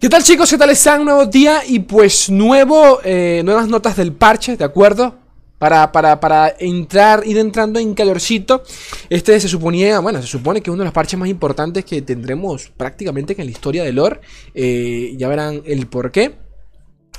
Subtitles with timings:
[0.00, 0.48] ¿Qué tal chicos?
[0.48, 1.04] ¿Qué tal están?
[1.04, 5.18] Nuevo día y pues nuevo, eh, nuevas notas del parche, ¿de acuerdo?
[5.58, 8.62] Para, para, entrar, ir entrando en calorcito.
[9.10, 12.00] Este se suponía, bueno, se supone que es uno de los parches más importantes que
[12.00, 14.20] tendremos prácticamente en la historia de lore.
[14.54, 16.34] Eh, ya verán el por qué.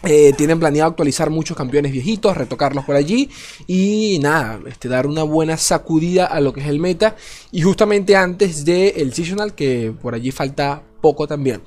[0.04, 3.29] Eh, tienen planeado actualizar muchos campeones viejitos, retocarlos por allí
[3.68, 7.16] y nada, este, dar una buena sacudida a lo que es el meta.
[7.52, 11.61] Y justamente antes del el seasonal, que por allí falta poco también.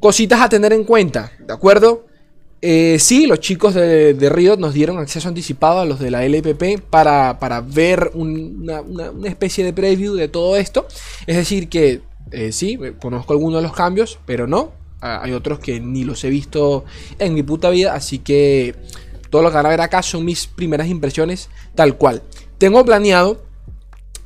[0.00, 2.06] Cositas a tener en cuenta, ¿de acuerdo?
[2.60, 6.24] Eh, sí, los chicos de, de, Riot nos dieron acceso anticipado a los de la
[6.24, 8.82] LPP para, ver una,
[9.24, 10.86] especie de preview de todo esto.
[11.26, 14.72] Es decir, que eh, sí, conozco algunos de los cambios, pero no.
[15.00, 16.84] Ah, hay otros que ni los he visto
[17.20, 18.74] en mi puta vida, así que
[19.30, 22.22] todo lo que van a ver acá son mis primeras impresiones tal cual.
[22.58, 23.42] Tengo planeado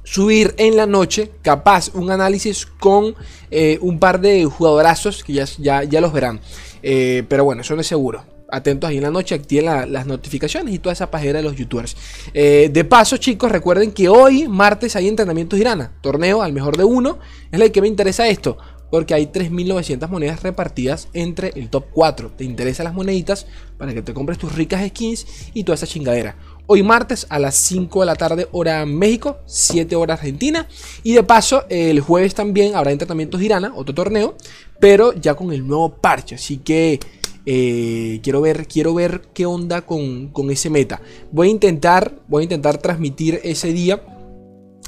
[0.05, 3.15] subir en la noche, capaz, un análisis con
[3.51, 5.47] eh, un par de jugadorazos que ya,
[5.84, 6.41] ya, los verán.
[6.83, 8.25] Eh, pero bueno, eso no es seguro.
[8.51, 11.97] Atentos ahí en la noche, activen las notificaciones y toda esa pajera de los youtubers.
[12.34, 15.92] Eh, de paso, chicos, recuerden que hoy, martes, hay entrenamientos Irana.
[16.03, 17.19] Torneo al mejor de uno.
[17.50, 18.59] Es la que me interesa esto.
[18.91, 22.33] Porque hay 3.900 monedas repartidas entre el top 4.
[22.37, 23.47] Te interesan las moneditas
[23.78, 27.55] para que te compres tus ricas skins y toda esa chingadera hoy martes a las
[27.56, 30.66] 5 de la tarde hora México, 7 horas Argentina.
[31.02, 34.36] Y de paso, el jueves también habrá entrenamientos de Irana, otro torneo,
[34.80, 36.36] pero ya con el nuevo parche.
[36.36, 37.00] Así que
[37.44, 41.00] eh, quiero, ver, quiero ver qué onda con, con, ese meta.
[41.32, 44.02] Voy a intentar, voy a intentar transmitir ese día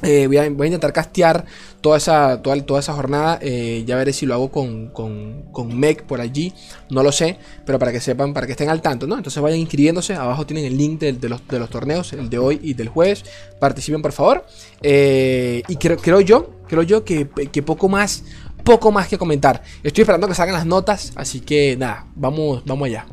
[0.02, 1.44] eh, voy, a, intentar castear
[1.80, 3.38] toda esa, toda, toda esa jornada.
[3.40, 6.52] Eh, ya veré si lo hago con, con, con Mech por allí.
[6.90, 9.16] No lo sé, pero para que sepan, para que estén al tanto, ¿no?
[9.16, 10.14] Entonces vayan inscribiéndose.
[10.14, 13.24] Abajo tienen el link de, los, de los, torneos, el de hoy y del jueves.
[13.60, 14.44] Participen, por favor.
[14.82, 18.24] Eh, y creo, creo yo, creo yo que, que poco más,
[18.64, 19.62] poco más que comentar.
[19.82, 23.06] Estoy esperando que salgan las notas, así que nada, vamos, vamos allá.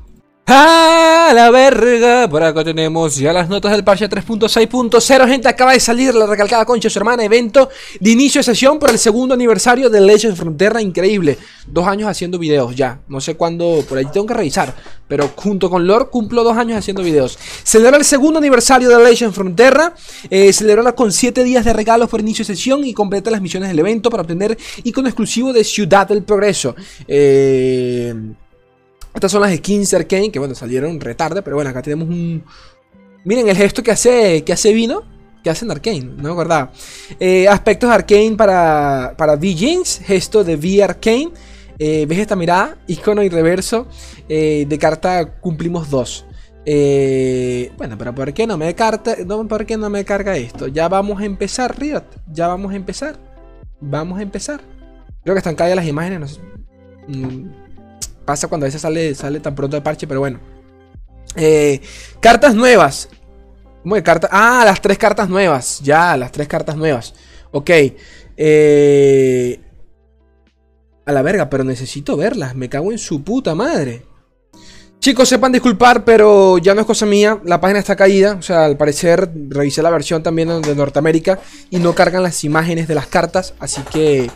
[0.54, 2.30] ¡A la verga!
[2.30, 5.26] Por acá tenemos ya las notas del parche 3.6.0.
[5.26, 7.24] Gente, acaba de salir la recalcada concha su hermana.
[7.24, 7.70] Evento
[8.02, 10.82] de inicio de sesión por el segundo aniversario de Legends Frontera.
[10.82, 11.38] Increíble.
[11.68, 13.00] Dos años haciendo videos ya.
[13.08, 13.86] No sé cuándo.
[13.88, 14.76] Por ahí tengo que revisar.
[15.08, 17.40] Pero junto con Lord cumplo dos años haciendo videos.
[17.64, 19.96] Celebra el segundo aniversario de Legends Frontera.
[20.30, 20.52] Eh,
[20.98, 22.84] con 7 días de regalos por inicio de sesión.
[22.84, 26.76] Y completa las misiones del evento para obtener icono exclusivo de Ciudad del Progreso.
[27.08, 28.14] Eh.
[29.14, 32.44] Estas son las skins Arcane, que bueno, salieron retarde, pero bueno, acá tenemos un...
[33.24, 35.04] Miren el gesto que hace, que hace Vino,
[35.44, 36.72] que hacen Arcane, no me acordaba.
[37.20, 41.32] Eh, aspectos Arcane para, para V-Jeans, gesto de V Arcane.
[41.78, 42.78] Eh, ¿Ves esta mirada?
[42.88, 43.88] Icono y reverso.
[44.30, 46.26] Eh, de carta cumplimos dos.
[46.64, 50.68] Eh, bueno, pero ¿por qué no me carta, no, ¿por qué no me carga esto?
[50.68, 52.04] Ya vamos a empezar, Riot.
[52.32, 53.18] Ya vamos a empezar.
[53.80, 54.62] Vamos a empezar.
[55.24, 56.40] Creo que están caídas las imágenes.
[57.08, 57.48] Mm,
[58.26, 60.40] Pasa cuando a veces sale, sale tan pronto el parche, pero bueno.
[61.36, 61.82] Eh,
[62.20, 63.10] cartas nuevas.
[63.84, 64.30] ¿Cómo de cartas?
[64.34, 65.80] Ah, las tres cartas nuevas.
[65.82, 67.14] Ya, las tres cartas nuevas.
[67.52, 67.70] Ok.
[68.38, 69.60] Eh,
[71.06, 72.56] a la verga, pero necesito verlas.
[72.56, 74.06] Me cago en su puta madre.
[75.00, 77.40] Chicos, sepan disculpar, pero ya no es cosa mía.
[77.44, 78.36] La página está caída.
[78.36, 81.40] O sea, al parecer revisé la versión también de Norteamérica
[81.72, 83.56] y no cargan las imágenes de las cartas.
[83.60, 84.30] Así que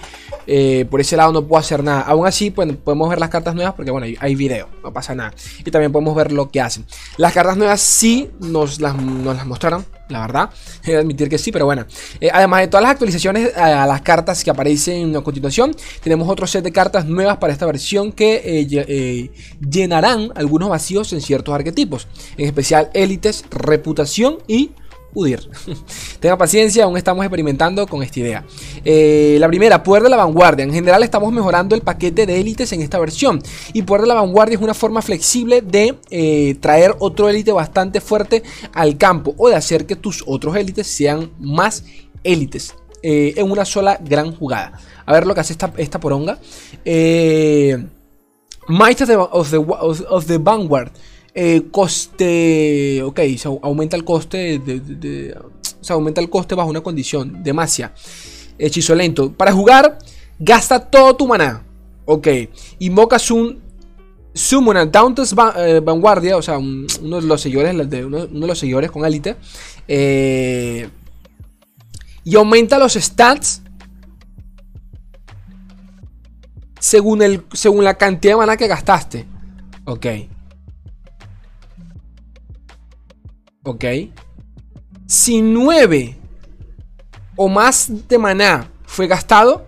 [0.47, 2.01] eh, por ese lado no puedo hacer nada.
[2.01, 5.33] Aún así, pues, podemos ver las cartas nuevas porque, bueno, hay, video, no pasa nada.
[5.63, 6.85] Y también podemos ver lo que hacen.
[7.17, 10.49] Las cartas nuevas sí nos las, las mostraron, la verdad.
[10.83, 11.85] He de admitir que sí, pero bueno.
[12.19, 16.47] Eh, además de todas las actualizaciones a las cartas que aparecen a continuación, tenemos otro
[16.47, 22.07] set de cartas nuevas para esta versión que eh, llenarán algunos vacíos en ciertos arquetipos.
[22.37, 24.71] En especial élites, reputación y
[25.15, 25.49] Udir.
[26.19, 28.45] Tenga paciencia, aún estamos experimentando con esta idea.
[28.83, 30.63] Eh, la primera, Poder de la Vanguardia.
[30.63, 33.41] En general estamos mejorando el paquete de élites en esta versión.
[33.73, 38.01] Y Poder de la Vanguardia es una forma flexible de eh, traer otro élite bastante
[38.01, 38.43] fuerte
[38.73, 39.33] al campo.
[39.37, 41.85] O de hacer que tus otros élites sean más
[42.23, 42.75] élites.
[43.01, 44.79] Eh, en una sola gran jugada.
[45.05, 46.39] A ver lo que hace esta, esta poronga.
[48.67, 50.91] Might of the Vanguard.
[51.37, 53.03] Eh, coste.
[53.03, 54.61] Ok, se aumenta el coste.
[55.81, 57.43] Se aumenta el coste bajo una condición.
[57.43, 57.93] Demacia.
[58.57, 59.33] Hechizo lento.
[59.33, 59.99] Para jugar,
[60.39, 61.63] gasta todo tu maná.
[62.05, 62.27] Ok.
[62.79, 63.63] Invocas un.
[64.33, 66.37] Summon Dauntless eh, Vanguardia.
[66.37, 67.73] O sea, uno de los seguidores.
[67.73, 69.35] Uno, de los seguidores con élite.
[69.89, 70.87] Eh,
[72.23, 73.61] y aumenta los stats.
[76.79, 79.25] Según, el, según la cantidad de maná que gastaste.
[79.83, 80.05] Ok.
[83.65, 83.83] ¿Ok?
[85.07, 86.15] Si 9
[87.35, 89.65] o más de maná fue gastado,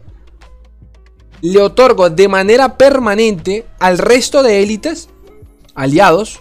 [1.42, 5.10] le otorgo de manera permanente al resto de élites
[5.74, 6.40] aliados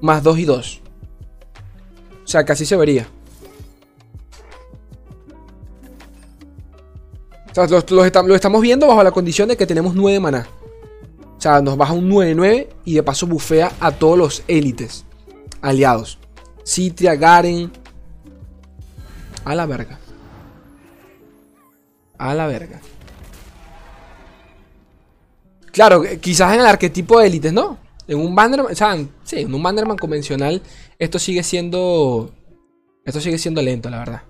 [0.00, 0.80] más 2 y 2.
[2.24, 3.08] O sea, así se vería.
[7.50, 10.46] O sea, lo, estamos viendo bajo la condición de que tenemos 9 maná.
[11.36, 15.04] O sea, nos baja un 9-9 y de paso bufea a todos los élites
[15.62, 16.18] aliados.
[16.64, 17.70] Citria, Garen.
[19.44, 19.98] A la verga.
[22.18, 22.80] A la verga.
[25.72, 27.78] Claro, quizás en el arquetipo de élites, ¿no?
[28.06, 30.62] En un Bannerman, o sea, sí, en un Bannerman convencional,
[30.98, 32.30] esto sigue siendo.
[33.04, 34.22] Esto sigue siendo lento, la verdad.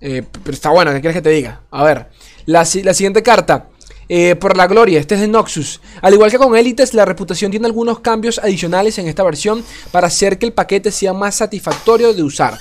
[0.00, 1.62] Eh, pero está bueno, ¿qué quieres que te diga?
[1.70, 2.08] A ver,
[2.44, 3.68] la, siguiente carta.
[4.08, 5.80] Eh, por la gloria, este es de Noxus.
[6.00, 10.06] Al igual que con Élites, la reputación tiene algunos cambios adicionales en esta versión para
[10.06, 12.58] hacer que el paquete sea más satisfactorio de usar.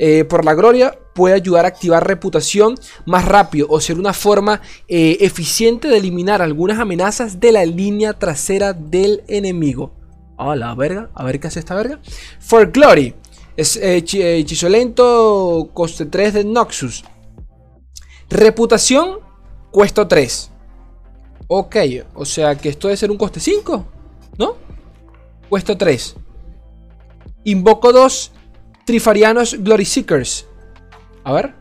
[0.00, 4.60] Eh, por la gloria puede ayudar a activar reputación más rápido o ser una forma
[4.86, 9.92] eficiente de eliminar algunas amenazas de la línea trasera del enemigo.
[10.36, 12.00] A la verga, a ver qué hace esta verga.
[12.38, 13.14] For Glory,
[13.56, 17.04] es hechizo lento, coste 3 de Noxus.
[18.30, 19.18] Reputación,
[19.72, 20.52] cuesta 3.
[21.46, 21.76] Ok,
[22.14, 23.84] o sea que esto debe ser un coste 5,
[24.38, 24.56] ¿no?
[25.48, 26.16] Cuesta 3.
[27.44, 28.32] Invoco 2
[28.84, 30.46] Trifarianos Glory Seekers.
[31.24, 31.54] A ver.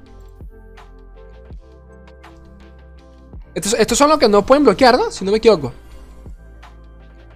[3.53, 5.11] Estos, estos, son los que no pueden bloquear, ¿no?
[5.11, 5.73] Si no me equivoco.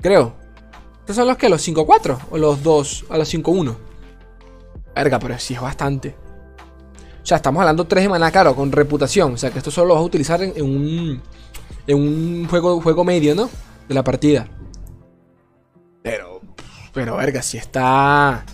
[0.02, 0.34] Creo.
[1.00, 3.76] Estos son los que, los 5-4 o los 2 a los 5-1.
[4.96, 6.16] Verga, pero sí es bastante.
[7.22, 9.34] O sea, estamos hablando 3 de maná, claro, con reputación.
[9.34, 11.22] O sea, que esto solo lo vas a utilizar en, un,
[11.94, 13.50] un juego, juego medio, ¿no?
[13.88, 14.48] De la partida.
[16.04, 16.42] Pero,
[16.94, 18.46] pero, verga, si está...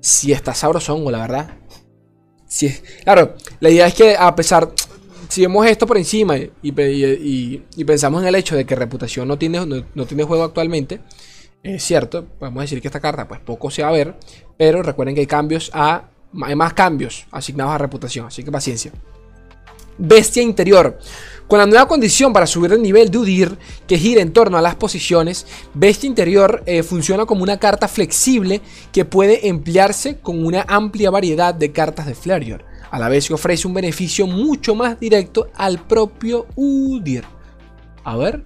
[0.00, 1.50] Si está sabrosongo, la verdad.
[2.46, 2.70] Si
[3.04, 4.70] claro, la idea es que a pesar...
[5.28, 9.38] Si vemos esto por encima y, y, pensamos en el hecho de que reputación no
[9.38, 10.98] tiene, no tiene juego actualmente,
[11.62, 14.16] es cierto, podemos decir que esta carta pues poco se va a ver,
[14.56, 16.08] pero recuerden que hay cambios a
[16.42, 18.92] hay más cambios asignados a reputación, así que paciencia.
[19.98, 20.98] Bestia interior.
[21.50, 23.58] Con la nueva condición para subir el nivel de Udir,
[23.88, 28.60] que gira en torno a las posiciones, Bestia interior eh, funciona como una carta flexible
[28.92, 32.62] que puede emplearse con una amplia variedad de cartas de Flareon.
[32.92, 37.24] A la vez que ofrece un beneficio mucho más directo al propio Udir.
[38.04, 38.44] A ver.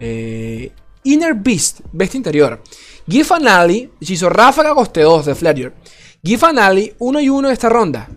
[0.00, 0.72] Eh,
[1.04, 2.60] Inner Beast, Bestia interior.
[3.08, 5.74] Gifanali, hizo ráfaga coste 2 de Flareon.
[6.24, 8.08] Gifanali, 1 y 1 de esta ronda.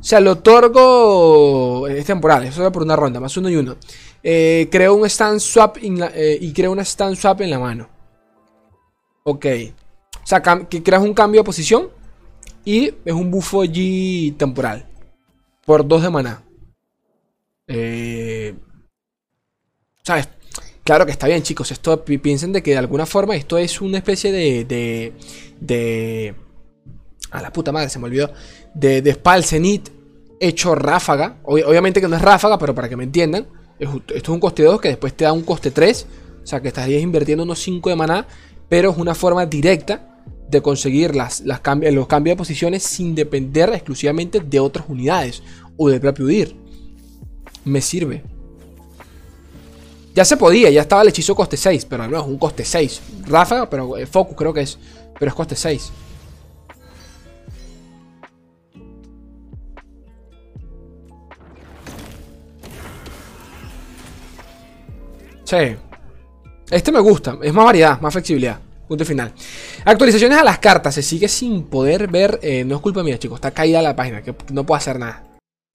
[0.00, 1.86] O sea, lo otorgo.
[1.86, 3.76] Es temporal, es por una ronda, más 1 y 1.
[4.22, 7.88] Eh, creo un stand swap eh, y creo una stand swap en la mano.
[9.24, 9.46] Ok.
[10.22, 11.90] O sea, que creas un cambio de posición
[12.64, 14.86] y es un bufo G temporal.
[15.66, 16.42] Por 2 de maná.
[17.66, 18.54] Eh,
[20.02, 20.28] ¿Sabes?
[20.82, 21.70] Claro que está bien, chicos.
[21.70, 24.64] Esto piensen de que de alguna forma esto es una especie de.
[25.60, 26.34] de
[27.30, 28.32] a la puta madre, se me olvidó.
[28.74, 29.44] De, de Spal
[30.40, 31.36] hecho ráfaga.
[31.44, 33.46] obviamente que no es ráfaga, pero para que me entiendan.
[33.78, 36.06] esto es un coste 2 que después te da un coste 3.
[36.42, 38.26] O sea que estarías invirtiendo unos 5 de maná.
[38.68, 40.06] Pero es una forma directa
[40.48, 41.60] de conseguir las, las
[41.92, 45.42] los cambios de posiciones sin depender exclusivamente de otras unidades
[45.76, 46.56] o del propio UDIR.
[47.64, 48.24] Me sirve.
[50.14, 53.00] Ya se podía, ya estaba el hechizo coste 6, pero no es un coste 6.
[53.26, 54.78] Ráfaga, pero eh, Focus creo que es.
[55.18, 55.92] Pero es coste 6.
[65.50, 65.76] Sí.
[66.70, 67.36] Este me gusta.
[67.42, 68.60] Es más variedad, más flexibilidad.
[68.86, 69.32] Punto final.
[69.84, 70.94] Actualizaciones a las cartas.
[70.94, 72.38] Se sigue sin poder ver.
[72.40, 73.38] Eh, no es culpa mía, chicos.
[73.38, 74.22] Está caída la página.
[74.22, 75.24] Que no puedo hacer nada.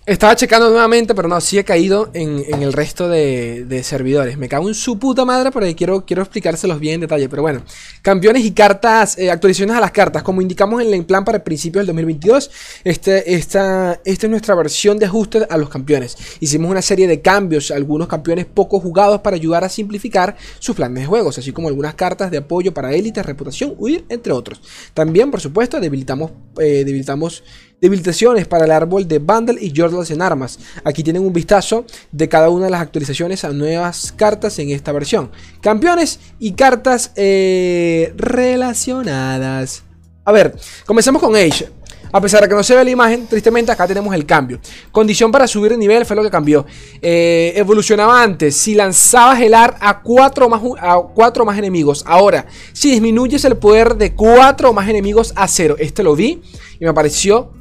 [0.08, 4.38] Estaba checando nuevamente, pero no, sí he caído en, el resto de, servidores.
[4.38, 7.28] Me cago en su puta madre porque quiero, quiero explicárselos bien en detalle.
[7.28, 7.64] Pero bueno,
[8.04, 10.22] campeones y cartas, eh, actualizaciones a las cartas.
[10.22, 12.52] Como indicamos en el plan para el principio del 2022,
[12.84, 16.16] este, esta, esta es nuestra versión de ajuste a los campeones.
[16.40, 21.02] Hicimos una serie de cambios, algunos campeones poco jugados para ayudar a simplificar sus planes
[21.02, 24.62] de juegos, así como algunas cartas de apoyo para élites, reputación, huir, entre otros.
[24.94, 27.44] También, por supuesto, debilitamos, eh, debilitamos
[27.86, 30.58] Debilitaciones para el árbol de Bundle y Jordals en armas.
[30.84, 34.92] Aquí tienen un vistazo de cada una de las actualizaciones a nuevas cartas en esta
[34.92, 35.30] versión.
[35.62, 39.84] Campeones y cartas eh, relacionadas.
[40.24, 40.56] A ver,
[40.88, 41.70] comencemos con Age.
[42.12, 44.60] A pesar de que no se ve la imagen, tristemente acá tenemos el cambio.
[44.92, 46.66] Condición para subir de nivel fue lo que cambió.
[47.04, 48.56] Eh, evolucionaba antes.
[48.56, 50.62] Si lanzabas el AR a 4 más,
[51.14, 52.04] cuatro más enemigos.
[52.08, 55.76] Ahora, si disminuyes el poder de 4 más enemigos a 0.
[55.78, 56.42] Este lo vi
[56.80, 57.52] y me pareció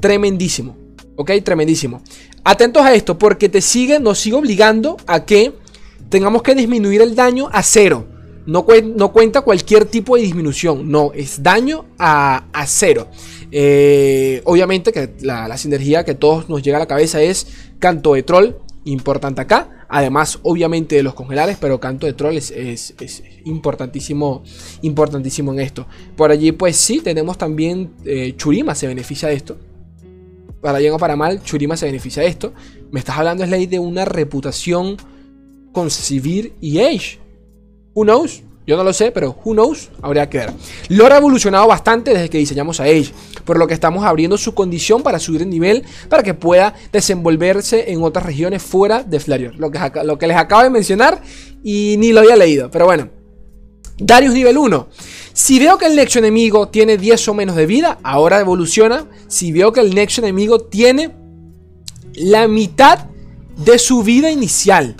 [0.00, 0.76] Tremendísimo.
[1.16, 2.02] Ok, tremendísimo.
[2.44, 5.52] Atentos a esto, porque te sigue, nos sigue obligando a que
[6.08, 8.06] tengamos que disminuir el daño a cero.
[8.46, 13.08] No, cuenta cualquier tipo de disminución, no, es daño a, cero.
[13.52, 17.46] Eh, obviamente que la, sinergia que todos nos llega a la cabeza es
[17.78, 18.54] canto de troll,
[18.84, 19.86] importante acá.
[19.88, 22.94] Además, obviamente, de los congelares, pero canto de troll es,
[23.44, 24.42] importantísimo,
[24.82, 25.86] importantísimo en esto.
[26.16, 29.58] Por allí, pues sí, tenemos también eh, Churima se beneficia de esto.
[30.60, 32.52] Para bien o para mal, Churima se beneficia de esto.
[32.90, 34.96] Me estás hablando, ley de una reputación
[35.72, 37.18] con Sivir y Age.
[37.94, 38.42] Who knows?
[38.66, 40.52] Yo no lo sé, pero who knows, habría que ver.
[40.88, 43.12] Lo ha evolucionado bastante desde que diseñamos a Age,
[43.44, 47.90] por lo que estamos abriendo su condición para subir el nivel para que pueda desenvolverse
[47.90, 49.58] en otras regiones fuera de Flareon.
[49.58, 51.22] Lo que, lo que les acabo de mencionar
[51.64, 53.19] y ni lo había leído, pero bueno.
[54.00, 54.88] Darius nivel 1.
[55.32, 59.06] Si veo que el nexo enemigo tiene 10 o menos de vida, ahora evoluciona.
[59.28, 61.14] Si veo que el nexo enemigo tiene
[62.14, 63.06] la mitad
[63.56, 64.96] de su vida inicial.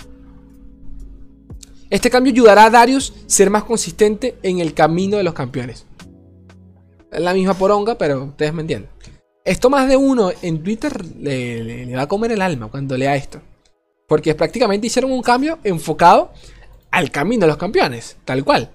[1.89, 5.85] Este cambio ayudará a Darius a ser más consistente en el camino de los campeones.
[7.11, 8.89] Es la misma poronga, pero ustedes me entienden.
[9.43, 13.41] Esto más de uno en Twitter le, va a comer el alma cuando lea esto.
[14.07, 16.31] Porque prácticamente hicieron un cambio enfocado
[16.91, 18.71] al camino de los campeones, tal cual.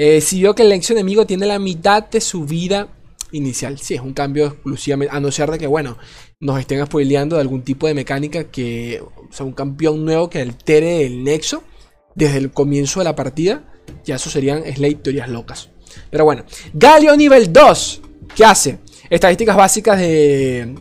[0.00, 2.86] Eh, si vio que el ex enemigo tiene la mitad de su vida
[3.32, 5.98] inicial, sí, es un cambio exclusivamente, a no ser de que, bueno,
[6.38, 10.40] nos estén spoileando de algún tipo de mecánica que, o sea, un campeón nuevo que
[10.40, 11.64] altere el nexo
[12.14, 13.64] desde el comienzo de la partida,
[14.04, 15.70] ya eso serían Slate teorías locas.
[16.10, 18.02] Pero bueno, Galio nivel 2,
[18.36, 18.78] ¿qué hace?
[19.10, 20.76] Estadísticas básicas de...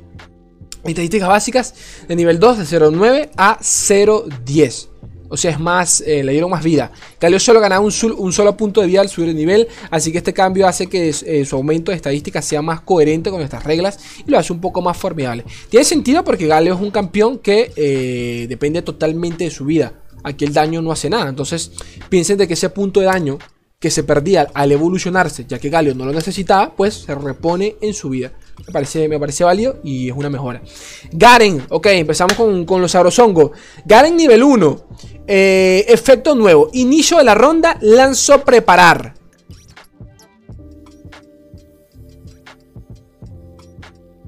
[0.83, 1.73] Estadísticas básicas
[2.07, 4.89] de nivel 2 de 0.9 a 0.10.
[5.29, 6.91] O sea, es más, eh, le dieron más vida.
[7.19, 9.67] Galio solo ganaba un, solo punto de vida al subir el nivel.
[9.91, 13.41] Así que este cambio hace que eh, su aumento de estadísticas sea más coherente con
[13.41, 13.99] estas reglas.
[14.25, 15.45] Y lo hace un poco más formidable.
[15.69, 19.93] Tiene sentido porque Galio es un campeón que eh, depende totalmente de su vida
[20.23, 21.29] aquí el daño no hace nada.
[21.29, 21.71] Entonces,
[22.09, 23.37] piensen de que ese punto de daño
[23.79, 27.93] que se perdía al evolucionarse, ya que Galio no lo necesitaba, pues se repone en
[27.93, 28.31] su vida.
[28.65, 30.63] Me parece, me parece válido y es una mejora.
[31.11, 33.51] Garen, ok, empezamos con, los Sabrosongo.
[33.85, 34.87] Garen nivel 1.
[35.27, 36.69] Eh, efecto nuevo.
[36.73, 39.13] Inicio de la ronda, lanzo preparar.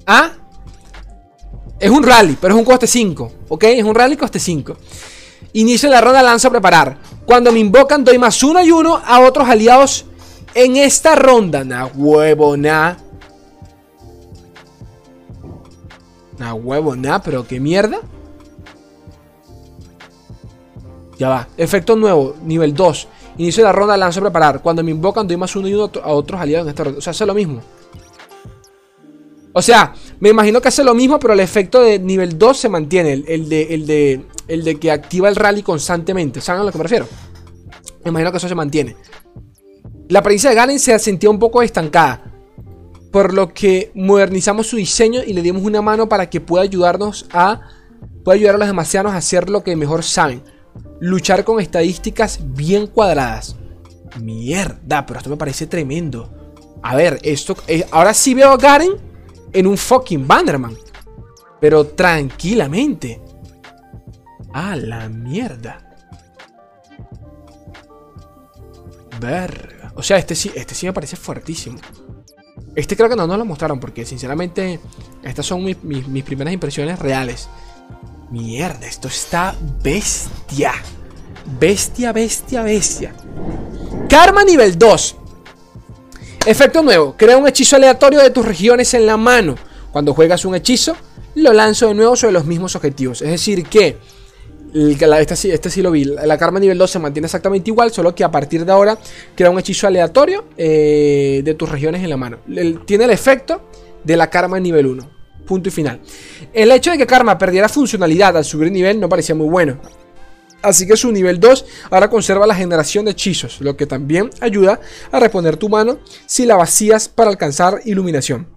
[0.05, 0.31] ¿Ah?
[1.79, 3.31] Es un rally, pero es un coste 5.
[3.47, 3.63] ¿Ok?
[3.63, 4.75] Es un rally coste 5.
[5.53, 6.97] Inicio la ronda, lanzo preparar.
[7.25, 10.05] Cuando me invocan, doy más uno y uno a otros aliados
[10.53, 11.63] en esta ronda.
[11.63, 12.97] Na huevo, na.
[16.37, 17.99] Na huevo, na, pero qué mierda.
[21.19, 21.49] Ya va.
[21.57, 23.07] Efecto nuevo, nivel 2.
[23.37, 24.61] Inicio la ronda, lanzo a preparar.
[24.61, 26.99] Cuando me invocan, doy más uno y uno a otros aliados en esta ronda.
[26.99, 27.61] O sea, hace lo mismo.
[29.51, 32.69] O sea, me imagino que hace lo mismo, pero el efecto de nivel 2 se
[32.69, 33.13] mantiene.
[33.27, 36.39] El, de, el, de, el de que activa el rally constantemente.
[36.39, 37.05] ¿Saben a lo que me refiero?
[38.05, 38.95] Me imagino que eso se mantiene.
[40.07, 42.31] La apariencia de Garen se sentía un poco estancada.
[43.11, 47.25] Por lo que modernizamos su diseño y le dimos una mano para que pueda ayudarnos
[47.33, 47.59] a.
[48.23, 50.43] Pueda ayudar a los demasiados a hacer lo que mejor saben.
[50.99, 53.55] Luchar con estadísticas bien cuadradas.
[54.21, 56.29] Mierda, pero esto me parece tremendo.
[56.81, 57.55] A ver, esto.
[57.67, 58.93] Eh, ahora sí veo a Garen
[59.53, 60.75] en un fucking Bannerman.
[61.59, 63.21] Pero tranquilamente.
[64.53, 65.85] A la mierda.
[69.19, 69.93] Verga.
[69.95, 71.79] O sea, este sí, este sí me parece fuertísimo.
[72.75, 74.79] Este creo que no nos lo mostraron porque sinceramente
[75.23, 77.49] estas son mis, mis primeras impresiones reales.
[78.31, 80.73] Mierda, esto está bestia.
[81.59, 83.13] Bestia, bestia, bestia.
[84.07, 85.15] Karma nivel 2.
[86.45, 87.15] Efecto nuevo.
[87.17, 89.55] Crea un hechizo aleatorio de tus regiones en la mano.
[89.91, 90.95] Cuando juegas un hechizo,
[91.35, 93.23] lo lanzo de nuevo sobre los mismos objetivos.
[93.23, 93.97] Es decir, que
[94.73, 96.05] este, este, sí lo vi.
[96.05, 98.95] La karma nivel 2 se mantiene exactamente igual, solo que a partir de ahora
[99.35, 102.37] crea un hechizo aleatorio eh, de tus regiones en la mano.
[102.85, 103.69] tiene el efecto
[104.03, 105.18] de la karma nivel 1.
[105.49, 105.99] Punto y final.
[106.53, 109.81] El hecho de que karma perdiera funcionalidad al subir nivel no parecía muy bueno.
[110.61, 114.79] Así que su nivel 2 ahora conserva la generación de hechizos, lo que también ayuda
[115.11, 118.47] a reponer tu mano si la vacías para alcanzar iluminación.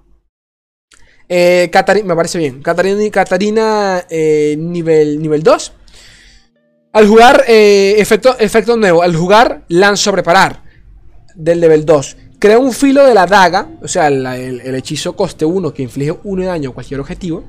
[1.31, 1.71] Eh,
[2.05, 2.61] me parece bien.
[2.61, 5.73] Catarina, Catarina eh, nivel, nivel 2.
[6.93, 9.01] Al jugar, eh, efecto, efecto nuevo.
[9.03, 10.63] Al jugar, lanzo a preparar.
[11.35, 12.17] Del nivel 2.
[12.43, 13.69] Crea un filo de la daga.
[13.83, 17.45] O sea, el, hechizo coste 1 que inflige 1 de daño a cualquier objetivo.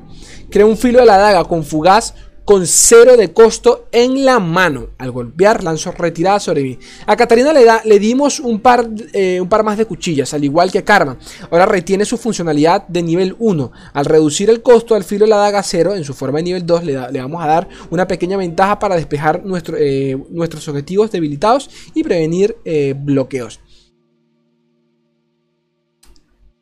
[0.52, 2.14] Crea un filo de la daga con fugaz
[2.46, 4.90] con cero de costo en la mano.
[5.00, 6.78] Al golpear, lanzó retirada sobre mí.
[7.08, 10.44] A Katarina le, da, le dimos un par, eh, un par más de cuchillas, al
[10.44, 11.18] igual que Karma.
[11.50, 13.72] Ahora retiene su funcionalidad de nivel 1.
[13.94, 16.68] Al reducir el costo al filo de la daga 0 en su forma de nivel
[16.68, 19.42] 2, le, vamos a dar una pequeña ventaja para despejar
[19.80, 23.60] eh, nuestros objetivos debilitados y prevenir eh, bloqueos.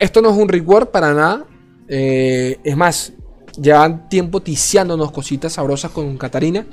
[0.02, 1.46] Esto no es un reward para nada.
[1.88, 3.12] es más,
[3.60, 6.66] Llevan tiempo ticiándonos cositas sabrosas con Katarina.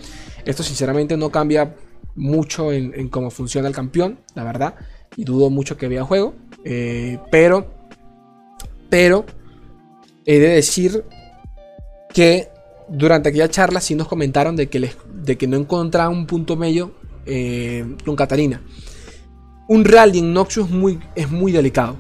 [0.45, 1.75] Esto sinceramente no cambia
[2.15, 4.75] mucho en, cómo funciona el campeón, la verdad.
[5.15, 6.35] Y dudo mucho que vea juego.
[6.63, 7.67] Eh, pero,
[8.89, 9.25] pero,
[10.25, 11.03] he de decir
[12.13, 12.47] que
[12.87, 16.55] durante aquella charla sí nos comentaron de que, les, de que no encontraban un punto
[16.55, 16.93] medio
[17.25, 18.61] eh, con Katarina.
[19.67, 21.97] Un rally en Noxus muy, es muy delicado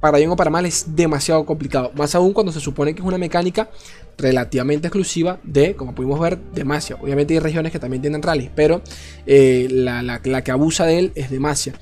[0.00, 1.92] para bien o para mal es demasiado complicado.
[1.94, 3.70] Más aún cuando se supone que es una mecánica
[4.16, 6.96] relativamente exclusiva de, como pudimos ver, Demacia.
[7.00, 8.82] Obviamente hay regiones que también tienen rallies, pero
[9.26, 11.74] eh, la, que abusa de él es Demacia.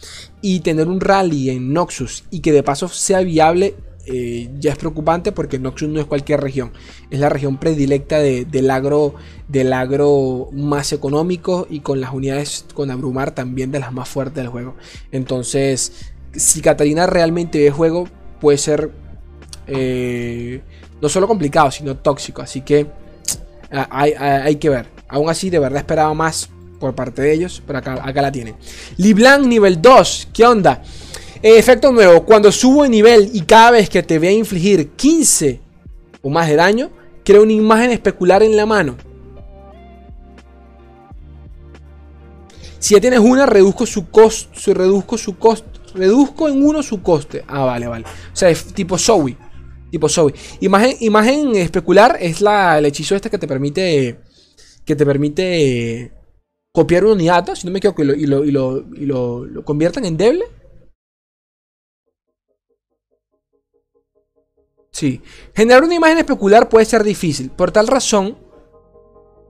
[0.42, 3.74] Y tener un rally en Noxus y que de paso sea viable
[4.10, 6.72] eh, ya es preocupante porque Noxus no es cualquier región.
[7.10, 9.14] Es la región predilecta del, agro,
[9.48, 14.36] del agro más económico y con las unidades con abrumar también de las más fuertes
[14.36, 14.76] del juego.
[15.12, 18.08] Entonces si Katarina realmente ve juego,
[18.40, 18.90] puede ser
[19.66, 20.60] eh,
[21.00, 22.42] no solo complicado, sino tóxico.
[22.42, 22.86] Así que
[23.72, 24.86] ah, hay, que ver.
[25.08, 26.48] Aún así, de verdad esperaba más
[26.80, 28.56] por parte de ellos, pero acá, la tienen.
[28.96, 30.82] Liblanc nivel 2, ¿qué onda?
[31.42, 34.90] Eh, efecto nuevo, cuando subo de nivel y cada vez que te voy a infligir
[34.90, 35.60] 15
[36.22, 36.90] o más de daño,
[37.24, 38.96] creo una imagen especular en la mano.
[42.78, 47.44] Si ya tienes una, reduzco su costo, reduzco su costo, reduzco en uno su coste.
[47.46, 48.04] Ah, vale, vale.
[48.04, 49.36] O sea, es tipo Zoe.
[49.90, 50.34] Tipo Zoe.
[50.60, 54.20] Imagen, imagen especular es la, el hechizo este que te permite.
[54.84, 56.12] Que te permite
[56.72, 60.16] copiar una unidad, si no me equivoco, y lo, y lo, y lo, conviertan en
[60.16, 60.44] deble.
[64.92, 65.20] Sí.
[65.54, 67.50] Generar una imagen especular puede ser difícil.
[67.50, 68.38] Por tal razón,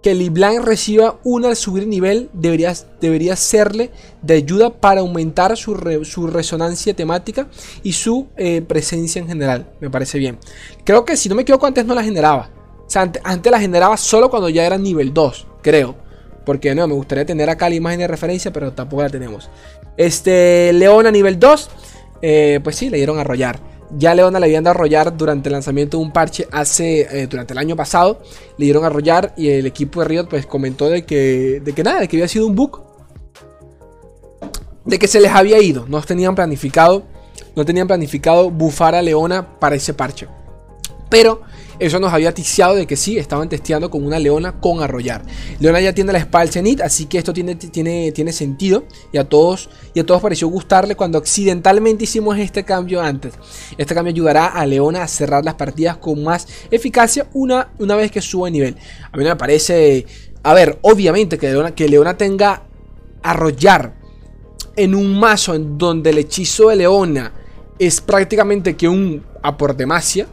[0.02, 3.90] que LeBlanc reciba una al subir nivel debería, debería serle
[4.22, 7.48] de ayuda para aumentar su, resonancia temática
[7.82, 9.70] y su eh, presencia en general.
[9.80, 10.38] Me parece bien.
[10.84, 12.50] Creo que si no me equivoco antes no la generaba.
[12.87, 15.96] O sea, antes, la generaba solo cuando ya era nivel 2, creo.
[16.46, 19.50] Porque no, me gustaría tener acá la imagen de referencia, pero tampoco la tenemos.
[19.98, 21.70] Este, León a nivel 2.
[22.22, 23.61] Eh, pues sí, le dieron a arrollar.
[23.96, 27.27] Ya Leona le habían dado a arrollar durante el lanzamiento de un parche hace eh,
[27.27, 28.20] durante el año pasado.
[28.59, 31.83] Le dieron a arrollar y el equipo de Riot pues comentó de que, de que
[31.83, 32.83] nada, de que había sido un bug.
[34.85, 35.87] De que se les había ido.
[35.88, 37.05] No tenían planificado,
[37.57, 40.29] no tenían planificado bufar a Leona para ese parche.
[41.09, 41.40] Pero
[41.78, 45.22] eso nos había ticiado de que sí, estaban testeando con una leona con arrollar.
[45.60, 48.84] Leona ya tiene la espalda cenit, así que esto tiene, tiene, tiene sentido.
[49.12, 53.34] Y a, todos, y a todos pareció gustarle cuando accidentalmente hicimos este cambio antes.
[53.76, 58.10] Este cambio ayudará a Leona a cerrar las partidas con más eficacia una, una vez
[58.10, 58.76] que suba de nivel.
[59.10, 60.06] A mí me parece...
[60.42, 62.62] A ver, obviamente que Leona, que Leona tenga
[63.22, 63.94] arrollar
[64.76, 67.32] en un mazo en donde el hechizo de Leona
[67.78, 70.26] es prácticamente que un aportemacia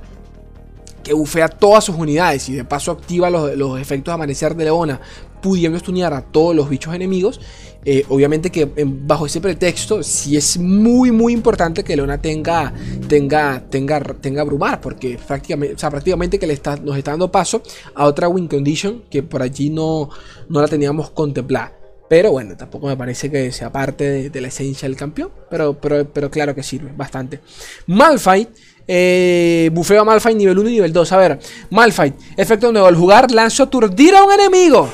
[1.06, 5.00] que bufea todas sus unidades y de paso activa los, efectos de amanecer de Leona,
[5.40, 7.40] pudiendo estunear a todos los bichos enemigos.
[7.86, 12.74] Eh, obviamente que bajo ese pretexto sí es muy muy importante que Leona tenga
[13.08, 17.62] tenga tenga tenga abrumar porque prácticamente, o prácticamente que le está, nos está dando paso
[17.94, 20.10] a otra win condition que por allí no,
[20.50, 21.74] no la teníamos contemplada.
[22.08, 25.32] Pero bueno, tampoco me parece que sea parte de, la esencia del campeón.
[25.50, 27.40] Pero, pero, pero claro que sirve bastante.
[27.88, 28.52] Malphite
[28.88, 31.12] eh, bufeo a Malphite nivel 1 y nivel 2.
[31.12, 32.88] A ver, Malphite, efecto nuevo.
[32.88, 34.90] Al jugar, lanzo aturdir a un enemigo.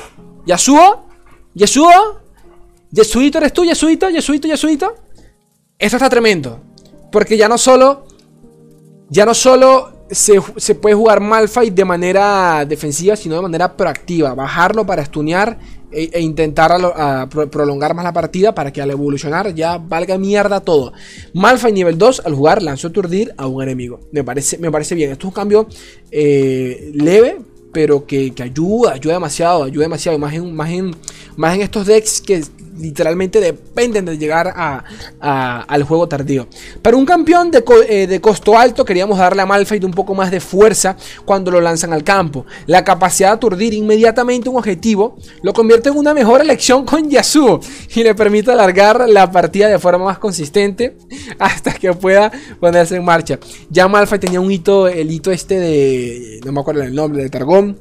[0.46, 1.06] Yasuo,
[1.54, 2.20] Yasuo,
[2.90, 3.64] Yasuito, ¿eres tú?
[3.64, 4.94] Yasuito, Yasuito, Yasuito.
[5.78, 6.60] Esto está tremendo.
[7.10, 8.06] Porque ya no solo.
[9.08, 14.34] Ya no solo se, puede jugar Malphite de manera defensiva, sino de manera proactiva.
[14.34, 15.58] Bajarlo para stunear
[15.90, 16.70] e, e, intentar
[17.50, 20.92] prolongar más la partida para que al evolucionar ya valga mierda todo.
[21.34, 24.00] Malphite nivel 2 al jugar lanzó aturdir a un enemigo.
[24.12, 25.10] Me parece, me parece bien.
[25.10, 25.66] Esto es un cambio
[26.10, 27.38] eh, leve,
[27.72, 30.18] pero que, ayuda, ayuda demasiado, ayuda demasiado.
[30.18, 30.94] Más en, más en,
[31.36, 32.42] más en estos decks que
[32.78, 34.52] literalmente dependen de llegar
[35.20, 36.46] al juego tardío.
[36.80, 37.50] Para un campeón
[37.88, 41.60] eh, de, costo alto queríamos darle a Malphite un poco más de fuerza cuando lo
[41.60, 42.46] lanzan al campo.
[42.66, 47.60] La capacidad de aturdir inmediatamente un objetivo lo convierte en una mejor elección con Yasuo
[47.94, 50.96] y le permite alargar la partida de forma más consistente
[51.38, 53.38] hasta que pueda ponerse en marcha.
[53.70, 57.30] Ya Malphite tenía un hito, el hito este de, no me acuerdo el nombre, de
[57.30, 57.78] Targón,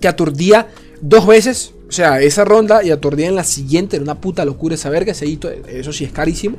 [0.00, 0.68] que aturdía
[1.00, 1.72] dos veces.
[1.88, 3.96] O sea, esa ronda y aturdida en la siguiente.
[3.96, 5.12] Era una puta locura esa verga.
[5.12, 6.58] Ese hito, eso sí es carísimo.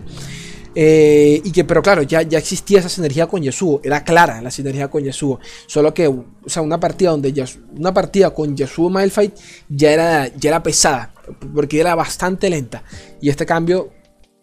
[0.79, 3.81] Eh, y que, pero claro, ya, ya existía esa sinergia con Yasuo.
[3.83, 5.39] Era clara la sinergia con Yasuo.
[5.65, 9.33] Solo que, o sea, una partida donde una partida con Yasuo Malfight
[9.69, 11.13] ya era, ya era pesada.
[11.53, 12.83] Porque era bastante lenta.
[13.21, 13.91] Y este cambio,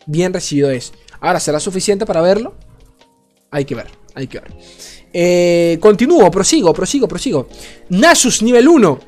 [0.06, 0.92] bien recibido es.
[1.20, 2.54] Ahora, ¿será suficiente para verlo?
[3.50, 4.52] Hay que ver, hay que ver.
[5.12, 7.48] Eh, continúo, prosigo, prosigo, prosigo.
[7.90, 8.98] Nasus nivel 1.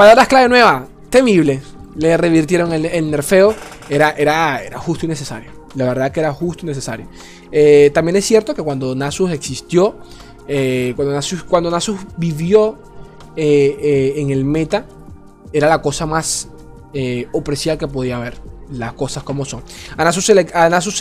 [0.00, 0.86] Palabras clave nueva.
[1.10, 1.60] Temible.
[1.94, 3.54] Le revirtieron el, nerfeo.
[3.90, 5.50] Era, era, era justo y necesario.
[5.74, 7.06] La verdad que era justo y necesario.
[7.52, 9.98] Eh, también es cierto que cuando Nasus existió,
[10.48, 12.78] eh, cuando, Nasus, cuando Nasus vivió
[13.36, 14.86] eh, en el meta,
[15.52, 16.48] era la cosa más
[17.32, 18.38] opresiva que podía haber.
[18.70, 19.62] Las cosas como son.
[19.98, 20.34] A Nasus, se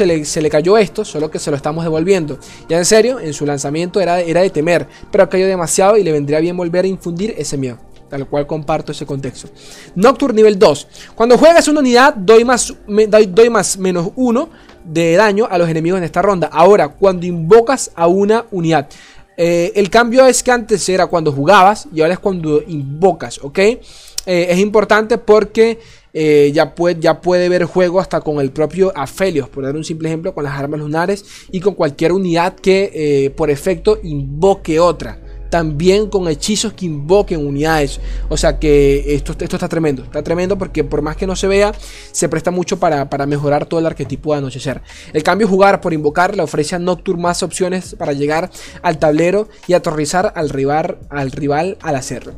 [0.05, 2.37] le, se, le, cayó esto, solo que se lo estamos devolviendo.
[2.67, 6.11] Ya en serio, en su lanzamiento era, era de temer, pero cayó demasiado y le
[6.11, 7.77] vendría bien volver a infundir ese miedo
[8.09, 9.49] tal cual comparto ese contexto.
[9.95, 10.87] Nocturne nivel 2.
[11.15, 14.49] Cuando juegas una unidad, doy más, doy, más menos 1
[14.83, 16.49] de daño a los enemigos en esta ronda.
[16.51, 18.89] Ahora, cuando invocas a una unidad.
[19.37, 23.59] Eh, el cambio es que antes era cuando jugabas y ahora es cuando invocas, ¿ok?
[23.59, 23.79] Eh,
[24.25, 25.79] es importante porque
[26.11, 29.85] eh, ya, puede, ya puede ver juego hasta con el propio Aphelios, por dar un
[29.85, 35.19] simple ejemplo, con las armas lunares y con cualquier unidad que por efecto invoque otra
[35.49, 37.99] también con hechizos que invoquen unidades.
[38.29, 40.03] O sea que esto, esto está tremendo.
[40.03, 41.73] Está tremendo porque por más que no se vea,
[42.11, 44.81] se presta mucho para, mejorar todo el arquetipo de anochecer.
[45.13, 48.49] El cambio jugar por invocar le ofrece a Nocturne más opciones para llegar
[48.81, 52.33] al tablero y aterrizar al rival al, rival al hacerlo.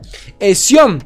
[0.53, 1.03] Sion.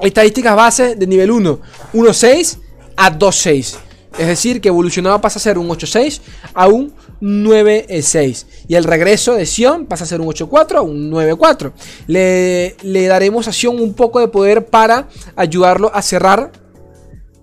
[0.00, 1.60] Estadísticas base de nivel 1.
[1.92, 2.58] 1.6
[2.96, 3.78] a 2.6.
[4.18, 6.20] Es decir, que evolucionaba pasa a ser un 8.6
[6.54, 8.46] a un 9.6.
[8.68, 11.72] Y el regreso de Sion pasa a ser un 8.4 a un 9.4.
[12.06, 16.52] Le, le daremos a Sion un poco de poder para ayudarlo a cerrar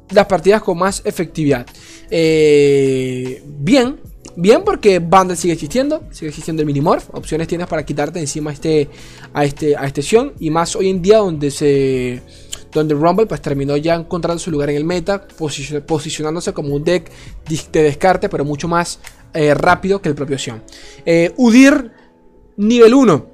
[0.10, 1.66] las partidas con más efectividad.
[2.10, 4.00] Eh, bien,
[4.36, 7.10] bien porque Bundle sigue existiendo, sigue existiendo el Minimorph.
[7.14, 8.90] Opciones tienes para quitarte encima este,
[9.34, 10.34] a este, a este Sion.
[10.40, 12.22] Y más hoy en día donde se
[12.72, 15.26] donde Rumble pues terminó ya encontrando su lugar en el meta,
[15.88, 17.10] posicionándose como un deck
[17.72, 19.00] de descarte, pero mucho más
[19.36, 20.64] eh, rápido que el propio Sion.
[21.06, 21.92] Eh, Udir
[22.58, 23.26] nivel 1.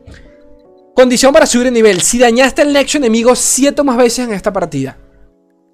[0.96, 2.02] Condición para subir el nivel.
[2.02, 4.98] Si dañaste el Nexo enemigo 7 o más veces en esta partida.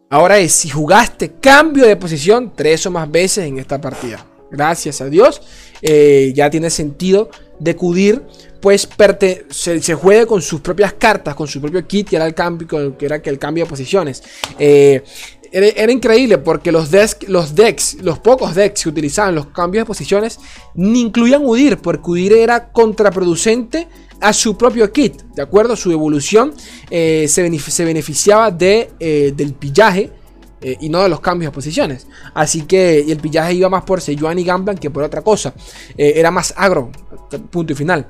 [0.10, 4.26] Ahora es, si jugaste cambio de posición 3 o más veces en esta partida.
[4.52, 5.42] Gracias a Dios.
[5.82, 8.24] Eh, ya tiene sentido de Udir
[8.62, 8.88] pues
[9.50, 12.98] se, se, juegue con sus propias cartas, con su propio kit, que era el cambio,
[12.98, 14.24] que era el cambio de posiciones.
[14.58, 15.04] Eh,
[15.52, 16.90] era, increíble porque los,
[17.28, 20.40] los decks, los pocos decks que utilizaban los cambios de posiciones,
[20.76, 23.88] ni incluían UDIR, porque UDIR era contraproducente
[24.20, 25.76] a su propio kit, ¿de acuerdo?
[25.76, 26.54] Su evolución
[26.90, 30.12] eh, se, beneficiaba de, eh, del pillaje
[30.80, 32.08] y no de los cambios de posiciones.
[32.34, 35.54] Así que el pillaje iba más por Sejuani y Gamblan que por otra cosa.
[35.96, 36.92] era más agro,
[37.52, 38.08] punto y final.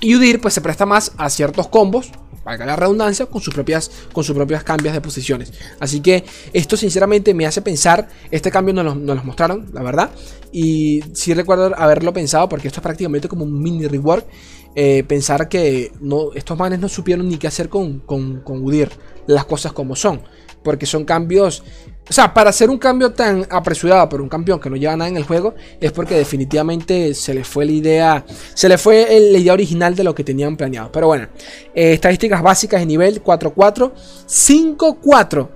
[0.00, 2.10] Y Udir pues se presta más a ciertos combos,
[2.44, 5.52] para la redundancia, con sus propias, con sus propias cambios de posiciones.
[5.80, 10.10] Así que esto sinceramente me hace pensar, este cambio nos lo, mostraron, la verdad.
[10.50, 14.26] Y sí recuerdo haberlo pensado porque esto es prácticamente como un mini rework.
[14.74, 18.90] Eh, pensar que no, estos manes no supieron ni qué hacer con, con, con Udir,
[19.26, 20.22] las cosas como son.
[20.62, 21.64] Porque son cambios
[22.12, 25.08] o sea, para hacer un cambio tan apresurado por un campeón que no lleva nada
[25.08, 29.38] en el juego, es porque definitivamente se le fue la idea, se le fue la
[29.38, 30.92] idea original de lo que tenían planeado.
[30.92, 31.28] Pero bueno,
[31.74, 33.92] eh, estadísticas básicas de nivel 4-4,
[34.26, 35.48] 5-4.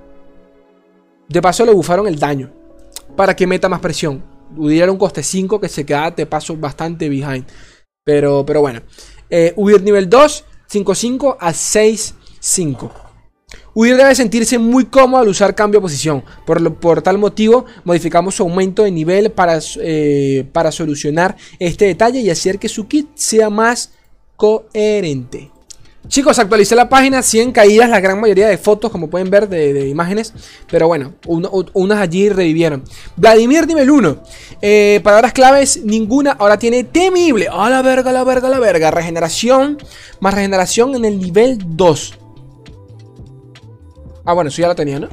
[1.29, 2.51] De paso le bufaron el daño
[3.15, 4.25] para que meta más presión.
[4.57, 7.45] Hubiera un coste 5 que se queda de paso bastante behind.
[8.03, 8.81] Pero, pero bueno,
[9.29, 13.06] eh, nivel 2, 5-5 a 6-5.
[13.77, 16.25] Udir debe sentirse muy cómodo al usar cambio de posición.
[16.47, 22.31] Por, tal motivo, modificamos su aumento de nivel para, eh, para solucionar este detalle y
[22.31, 23.93] hacer que su kit sea más
[24.37, 25.51] coherente.
[26.09, 29.87] Chicos, actualicé la página, 100 caídas, la gran mayoría de fotos, como pueden ver, de,
[29.91, 30.33] imágenes.
[30.71, 32.83] Pero bueno, unas allí revivieron.
[33.17, 34.23] Vladimir nivel 1.
[34.63, 36.33] Eh, palabras claves, ninguna.
[36.33, 37.49] Ahora tiene temible.
[37.53, 38.91] A la verga, la verga, la verga.
[38.91, 39.77] Regeneración,
[40.21, 42.21] más regeneración en el nivel 2.
[44.27, 45.09] Ah, bueno, eso ya lo tenía, ¿no?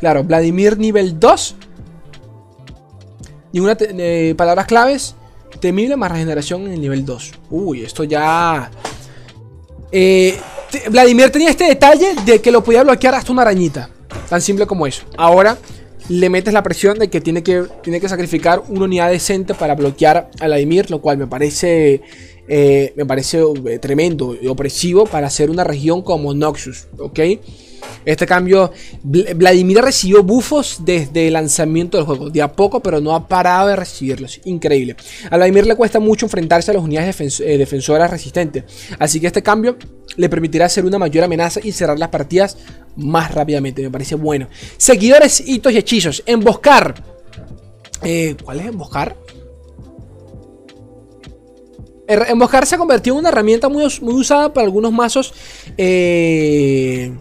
[0.00, 1.54] Claro, Vladimir nivel 2.
[3.52, 5.14] Ninguna eh, palabras claves.
[5.60, 7.32] Temible más regeneración en el nivel 2.
[7.50, 8.70] Uy, esto ya...
[9.92, 10.38] Eh,
[10.90, 13.90] Vladimir tenía este detalle de que lo podía bloquear hasta una arañita.
[14.28, 15.04] Tan simple como eso.
[15.16, 15.56] Ahora
[16.08, 19.74] le metes la presión de que tiene que, tiene que sacrificar una unidad decente para
[19.74, 22.02] bloquear a Vladimir, lo cual me parece,
[22.48, 23.42] eh, me parece
[23.80, 27.20] tremendo y opresivo para hacer una región como Noxus, ¿ok?
[28.04, 33.14] Este cambio, Vladimir recibió bufos desde el lanzamiento del juego, de a poco, pero no
[33.14, 34.40] ha parado de recibirlos.
[34.44, 34.96] Increíble.
[35.30, 38.64] A Vladimir le cuesta mucho enfrentarse a las unidades eh, defensoras resistentes,
[38.98, 39.76] así que este cambio
[40.16, 42.56] le permitirá hacer una mayor amenaza y cerrar las partidas
[42.96, 43.82] más rápidamente.
[43.82, 44.48] Me parece bueno.
[44.76, 46.22] Seguidores, hitos y hechizos.
[46.26, 46.94] Emboscar.
[48.02, 49.16] Eh, ¿Cuál es emboscar?
[52.08, 55.34] Emboscar se ha convertido en una herramienta muy, usada para algunos mazos.
[55.76, 57.12] Eh,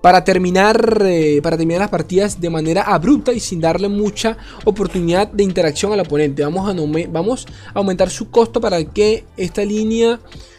[0.00, 5.28] para terminar, eh, para terminar las partidas de manera abrupta y sin darle mucha oportunidad
[5.28, 6.42] de interacción al oponente.
[6.42, 10.18] Vamos a, vamos a aumentar su costo para que esta línea,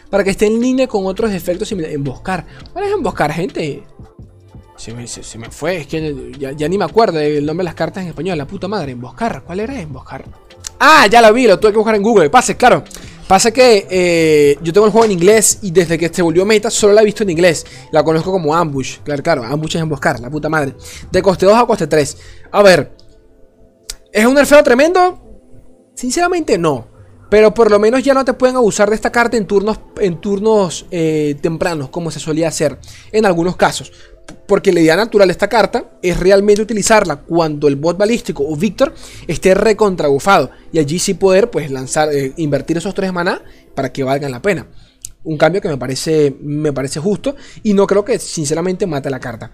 [0.10, 2.46] para que esté en línea con otros efectos Emboscar.
[2.72, 3.84] ¿Cuál es emboscar, gente?
[4.76, 7.66] Se me, se, me fue, es que ya, ya, ni me acuerdo el nombre de
[7.66, 8.38] las cartas en español.
[8.38, 9.44] La puta madre, emboscar.
[9.44, 10.26] ¿Cuál era emboscar?
[10.80, 12.32] Ah, ya lo vi, lo tuve que buscar en Google.
[12.32, 12.84] Pase, claro.
[13.32, 16.70] Pasa que eh, yo tengo el juego en inglés y desde que se volvió meta
[16.70, 17.66] solo la he visto en inglés.
[17.94, 18.98] La conozco como Ambush.
[19.06, 20.76] Claro, claro, Ambush es emboscar, la puta madre.
[21.10, 22.18] De coste 2 a coste 3.
[22.52, 22.92] A ver.
[24.12, 25.18] ¿Es un nerfeo tremendo?
[25.96, 26.90] Sinceramente no.
[27.30, 30.20] Pero por lo menos ya no te pueden abusar de esta carta en turnos, en
[30.20, 32.80] turnos eh, tempranos, como se solía hacer
[33.14, 33.94] en algunos casos.
[34.48, 38.56] Porque la idea natural de esta carta es realmente utilizarla cuando el bot balístico o
[38.56, 38.94] Victor
[39.28, 40.52] esté recontrabufado.
[40.72, 43.42] Y allí sí poder pues lanzar, eh, invertir esos 3 maná
[43.76, 44.68] para que valgan la pena.
[45.24, 49.20] Un cambio que me parece, me parece justo y no creo que sinceramente mate la
[49.20, 49.52] carta.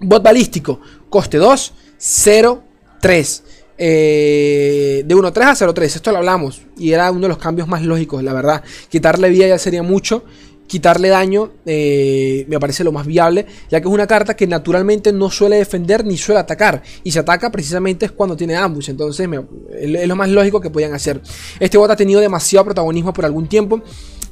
[0.00, 2.64] Bot balístico, coste 2, 0,
[3.00, 3.44] 3.
[3.76, 5.84] Eh, de 1.3 a 0.3.
[5.96, 8.62] Esto lo hablamos y era uno de los cambios más lógicos, la verdad.
[8.88, 10.24] Quitarle vida ya sería mucho.
[10.66, 15.12] Quitarle daño eh, me parece lo más viable, ya que es una carta que naturalmente
[15.12, 16.82] no suele defender ni suele atacar.
[17.02, 18.90] Y se ataca precisamente es cuando tiene ambush.
[18.90, 19.28] Entonces
[19.72, 21.20] es lo más lógico que podían hacer.
[21.60, 23.82] Este bot ha tenido demasiado protagonismo por algún tiempo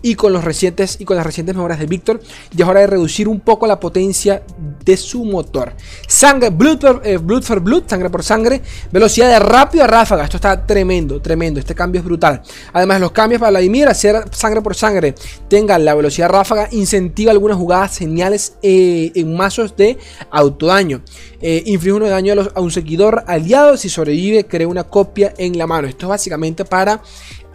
[0.03, 2.21] y con los recientes y con las recientes mejoras de Victor
[2.53, 4.43] ya es hora de reducir un poco la potencia
[4.85, 5.73] de su motor.
[6.07, 8.61] Sangre, blood for, eh, blood, for blood, sangre por sangre,
[8.91, 10.25] velocidad de rápido a ráfaga.
[10.25, 11.61] Esto está tremendo, tremendo.
[11.61, 12.43] Este cambio es brutal.
[12.73, 15.15] Además, los cambios para Vladimir, hacer sangre por sangre,
[15.49, 19.99] tengan la velocidad ráfaga, incentiva algunas jugadas geniales eh, en mazos de
[20.31, 21.03] autodaño.
[21.41, 23.77] Eh, inflige uno de daño a, un seguidor aliado.
[23.77, 25.88] Si sobrevive, crea una copia en la mano.
[25.88, 27.03] Esto es básicamente para.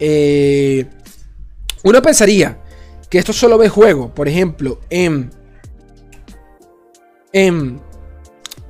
[0.00, 0.86] Eh,
[1.84, 2.58] uno pensaría
[3.08, 5.30] que esto solo ve juego, por ejemplo, en,
[7.32, 7.80] en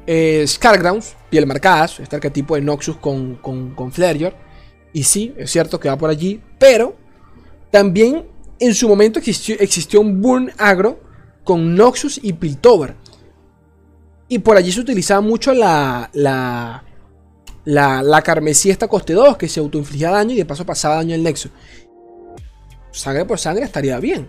[0.07, 3.93] eh, Scargrounds, piel marcadas, este arquetipo de Noxus con, con, con
[4.93, 6.97] Y sí, es cierto que va por allí, pero
[7.71, 8.27] también
[8.61, 11.01] en su momento existió, un Burn Agro
[11.45, 12.95] con Noxus y Piltover.
[14.29, 16.85] Y por allí se utilizaba mucho la, la,
[17.65, 21.15] la, la carmesí esta coste 2, que se autoinfligía daño y de paso pasaba daño
[21.15, 21.49] al Nexo
[22.91, 24.29] sangre por sangre estaría bien.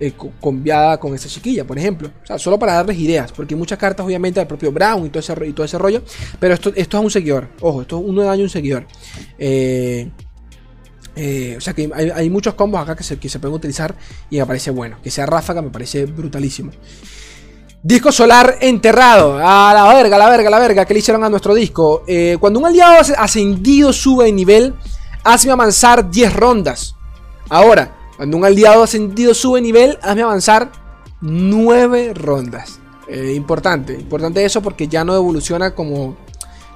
[0.00, 2.08] Eh, conviada con esa chiquilla, por ejemplo.
[2.22, 5.08] O sea, solo para darles ideas, porque hay muchas cartas, obviamente, del propio Brown y
[5.08, 6.02] todo ese, y todo ese rollo.
[6.38, 7.48] Pero esto, esto es un seguidor.
[7.60, 8.86] Ojo, esto es uno de daño un seguidor.
[9.38, 10.08] Eh,
[11.16, 13.92] eh, o sea que hay, muchos combos acá que se, que se pueden utilizar
[14.30, 14.98] y me parece bueno.
[15.02, 16.70] Que sea ráfaga me parece brutalísimo.
[17.82, 19.36] Disco solar enterrado.
[19.36, 20.84] A la verga, a la verga, a la verga.
[20.84, 22.04] que le hicieron a nuestro disco?
[22.38, 24.74] cuando un aliado ascendido sube de nivel,
[25.24, 26.94] hazme avanzar 10 rondas.
[27.48, 30.70] Ahora, cuando un aliado ascendido sube nivel, hazme avanzar
[31.20, 32.80] 9 rondas.
[33.08, 36.16] Eh, importante, importante eso porque ya no evoluciona como...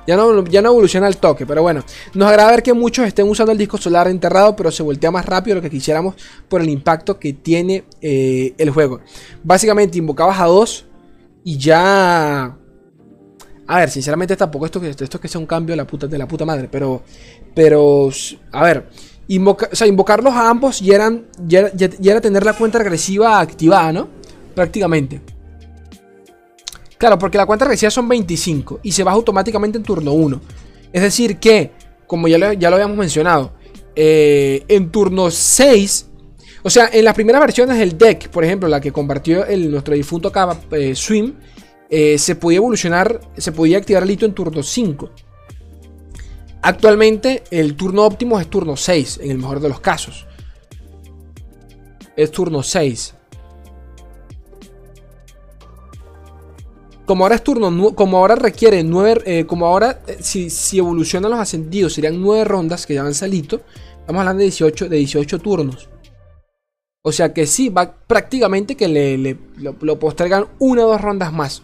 [0.04, 1.84] Ya no, ya no evoluciona el toque, pero bueno.
[2.14, 5.26] Nos agrada ver que muchos estén usando el disco solar enterrado, pero se voltea más
[5.26, 6.16] rápido de lo que quisiéramos
[6.48, 9.00] por el impacto que tiene eh, el juego.
[9.44, 10.86] Básicamente invocabas a dos
[11.44, 12.56] y ya...
[13.68, 16.68] A ver, sinceramente tampoco esto, esto que sea un cambio la de la puta madre,
[16.70, 17.02] pero...
[17.54, 18.10] Pero...
[18.50, 18.88] A ver
[19.28, 21.70] o sea, invocarlos a ambos ya, eran, ya,
[22.02, 24.08] era tener la cuenta regresiva activada, ¿no?
[24.54, 25.20] Prácticamente.
[26.98, 30.40] Claro, porque la cuenta regresiva son 25 y se baja automáticamente en turno 1.
[30.92, 31.72] Es decir que,
[32.06, 33.52] como ya lo, ya lo habíamos mencionado,
[33.96, 36.06] eh, en turno 6,
[36.62, 39.94] o sea, en las primeras versiones del deck, por ejemplo, la que compartió el, nuestro
[39.94, 40.32] difunto
[40.70, 41.34] eh, Swim,
[41.90, 45.10] eh, se podía evolucionar, se podía activar el hito en turno 5.
[46.62, 50.26] Actualmente el turno óptimo es turno 6, en el mejor de los casos.
[52.16, 53.14] Es turno 6.
[57.04, 61.32] Como ahora es turno, como ahora requiere 9, eh, como ahora eh, si, si, evolucionan
[61.32, 63.62] los ascendidos serían 9 rondas que llevan salito,
[63.98, 65.88] estamos hablando de 18, de 18 turnos.
[67.02, 71.32] O sea que sí, va prácticamente que le, lo, lo postergan una o dos rondas
[71.32, 71.60] más.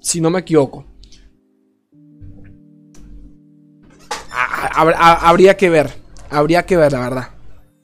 [0.00, 0.84] Si no me equivoco.
[4.74, 5.90] Habría que ver.
[6.30, 7.28] Habría que ver, la verdad.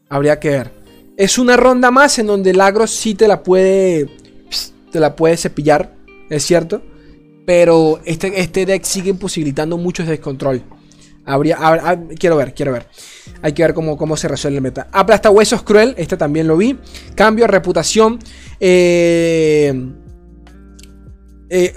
[0.09, 0.73] Habría que ver.
[1.17, 4.09] Es una ronda más en donde el agro sí te la puede.
[4.93, 5.95] Te la puede cepillar.
[6.31, 6.83] es cierto.
[7.47, 10.63] Pero este, este deck sigue posibilitando muchos descontrol.
[11.25, 11.59] Habría,
[12.19, 12.87] quiero ver, quiero ver.
[13.43, 14.89] Hay que ver cómo, cómo se resuelve el meta.
[14.93, 16.79] Aplasta huesos cruel, este también lo vi.
[17.17, 18.19] Cambio, reputación.
[18.61, 19.75] Eh,
[21.49, 21.75] eh,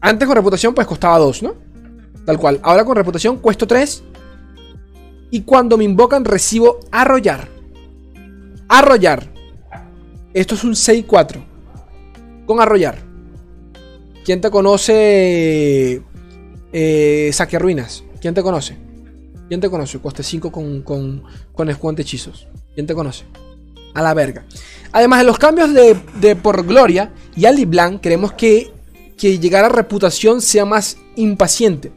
[0.00, 1.54] antes con reputación pues costaba 2, ¿no?
[2.24, 2.60] Tal cual.
[2.62, 4.02] Ahora con reputación cuesto 3.
[5.30, 7.48] Y cuando me invocan recibo arrollar.
[8.68, 9.30] Arrollar.
[10.32, 11.44] Esto es un 6-4.
[12.46, 12.98] Con arrollar.
[14.24, 16.02] ¿Quién te conoce?
[16.72, 18.04] Eh, Saque Ruinas.
[18.20, 18.76] ¿Quién te conoce?
[19.48, 19.98] ¿Quién te conoce?
[19.98, 22.48] Coste 5 con, con, con escuante hechizos.
[22.74, 23.24] ¿Quién te conoce?
[23.92, 24.44] A la verga.
[24.92, 28.72] Además de los cambios de, de por Gloria y Ali Blanc, queremos que
[29.16, 31.92] que llegar a reputación sea más impaciente,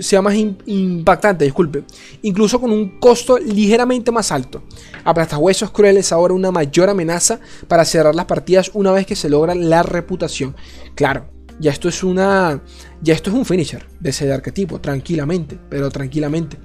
[0.00, 1.84] sea más impactante, disculpe,
[2.22, 4.62] incluso con un costo ligeramente más alto.
[5.04, 9.54] Aplastahuesos crueles ahora una mayor amenaza para cerrar las partidas una vez que se logra
[9.54, 10.56] la reputación.
[10.94, 11.30] Claro,
[11.60, 12.62] ya esto es una
[13.02, 16.56] ya esto es un finisher de ese arquetipo, tranquilamente, pero tranquilamente.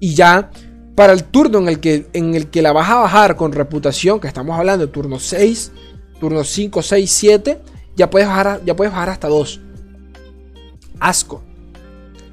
[0.00, 0.50] Y ya
[0.94, 4.18] para el turno en el que en el que la vas a bajar con reputación,
[4.18, 5.72] que estamos hablando de turno 6,
[6.18, 7.60] turno 5, 6, 7,
[7.96, 9.60] ya puedes bajar, ya puedes bajar hasta 2.
[11.00, 11.42] Asco.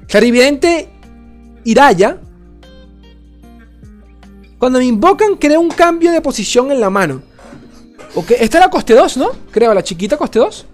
[0.08, 0.88] Clarividente
[1.64, 2.18] Iraya.
[4.58, 7.22] Cuando me invocan, creo un cambio de posición en la mano.
[8.14, 9.30] Ok, esta era coste 2, ¿no?
[9.50, 10.66] Creo, la chiquita coste 2.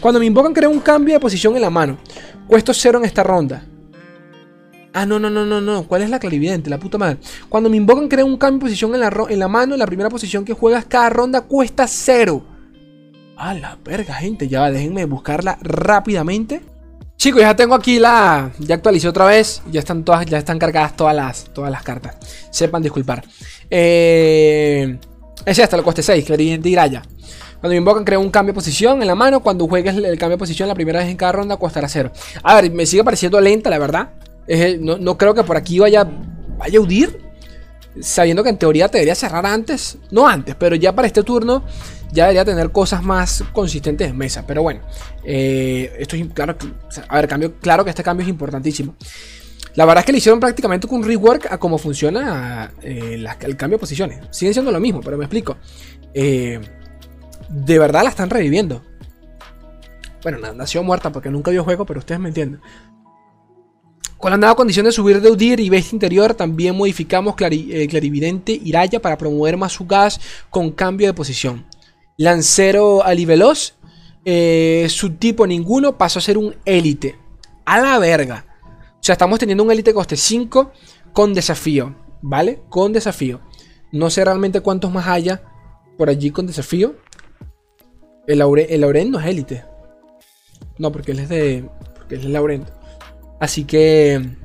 [0.00, 1.98] Cuando me invocan, creo un cambio de posición en la mano.
[2.46, 3.66] Cuesto 0 en esta ronda.
[4.92, 5.86] Ah, no, no, no, no, no.
[5.88, 6.68] ¿Cuál es la clarividente?
[6.68, 7.18] La puta madre.
[7.48, 9.76] Cuando me invocan, creo un cambio de posición en la, en la mano.
[9.76, 12.51] La primera posición que juegas cada ronda cuesta 0.
[13.42, 14.46] A la verga, gente.
[14.46, 16.62] Ya déjenme buscarla rápidamente.
[17.16, 18.52] Chicos, ya tengo aquí la.
[18.60, 19.62] Ya actualicé otra vez.
[19.68, 22.14] Ya están todas, ya están cargadas todas las, todas las cartas.
[22.52, 23.24] Sepan disculpar.
[23.68, 24.96] Eh,
[25.44, 27.02] es esta, lo coste 6, Clarividente y Graya.
[27.58, 29.40] Cuando me invocan, creo un cambio de posición en la mano.
[29.40, 32.12] Cuando juegues el cambio de posición la primera vez en cada ronda, costará 0.
[32.44, 34.10] A ver, me sigue pareciendo lenta, la verdad.
[34.78, 36.08] no, no, creo que por aquí vaya,
[36.58, 37.32] vaya a huir
[38.00, 41.62] sabiendo que en teoría te debería cerrar antes, no antes, pero ya para este turno
[42.12, 44.44] ya debería tener cosas más consistentes en mesa.
[44.46, 44.80] Pero bueno,
[45.24, 46.56] eh, esto es claro,
[47.08, 48.94] a ver, cambio, claro que este cambio es importantísimo.
[49.74, 53.78] La verdad es que le hicieron prácticamente un rework a cómo funciona eh, el cambio
[53.78, 54.20] de posiciones.
[54.30, 55.56] Siguen siendo lo mismo, pero me explico.
[56.12, 56.60] Eh,
[57.48, 58.82] de verdad la están reviviendo.
[60.22, 62.60] Bueno, nació muerta porque nunca vio juego, pero ustedes me entienden.
[64.18, 68.52] Con la nueva condición de subir de Udir y bestia interior, también modificamos eh, Clarividente
[68.52, 71.66] Iraya para promover más su gas con cambio de posición.
[72.16, 73.74] Lancero Aliveloz,
[74.24, 77.18] eh, su tipo ninguno, pasó a ser un élite.
[77.64, 78.46] A la verga.
[78.94, 80.72] O sea, estamos teniendo un élite coste 5
[81.12, 81.94] con desafío.
[82.20, 82.62] ¿Vale?
[82.68, 83.40] Con desafío.
[83.90, 85.42] No sé realmente cuántos más haya
[85.98, 86.96] por allí con desafío.
[88.26, 89.64] El, Laure, el Lauren no es élite.
[90.78, 91.68] No, porque él es de.
[91.96, 92.68] Porque él es Laurent.
[93.40, 94.36] Así que...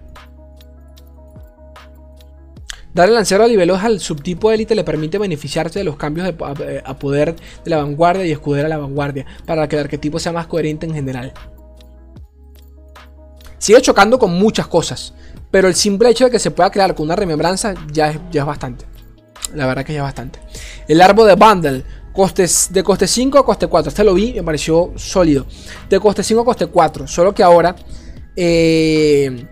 [2.98, 6.98] Darle lancero a nivelos al subtipo élite le permite beneficiarse de los cambios de, a,
[6.98, 10.48] poder de la vanguardia y escudera a la vanguardia, para que el arquetipo sea más
[10.48, 11.32] coherente en general.
[13.60, 15.14] Sigue chocando con muchas cosas,
[15.52, 18.42] pero el simple hecho de que se pueda crear con una remembranza ya es, ya
[18.42, 18.86] es bastante.
[19.54, 20.40] La verdad que ya es bastante.
[20.88, 21.84] El árbol de bundle,
[22.14, 23.90] costes, de coste 5 a coste 4.
[23.90, 25.46] Este lo vi me pareció sólido.
[25.88, 27.76] De coste 5 a coste 4, solo que ahora
[28.36, 29.46] eh,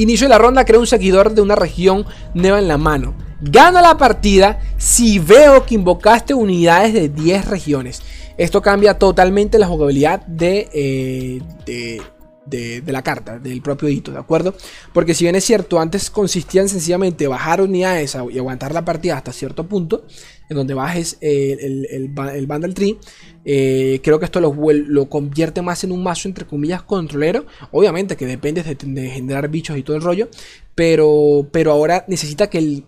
[0.00, 3.14] inicio de la ronda, creo un seguidor de una región nueva en la mano.
[3.40, 8.02] Gana la partida si veo que invocaste unidades de 10 regiones.
[8.36, 12.02] Esto cambia totalmente la jugabilidad de, eh, de
[12.50, 14.54] de, la carta, del propio hito, ¿de acuerdo?
[14.92, 19.16] Porque si bien es cierto, antes consistía en sencillamente bajar unidades y aguantar la partida
[19.16, 20.04] hasta cierto punto,
[20.48, 22.98] en donde bajes el, el, el, Bundle Tree,
[23.44, 27.46] eh, creo que esto lo, lo, convierte más en un mazo, entre comillas, controlero.
[27.70, 30.28] Obviamente que depende de, generar bichos y todo el rollo,
[30.74, 32.84] pero, pero ahora necesita que el,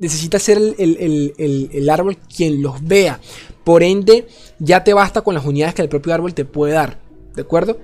[0.00, 3.20] necesita ser el, árbol quien los vea.
[3.64, 4.26] Por ende,
[4.58, 6.98] ya te basta con las unidades que el propio árbol te puede dar.
[7.34, 7.78] ¿De acuerdo?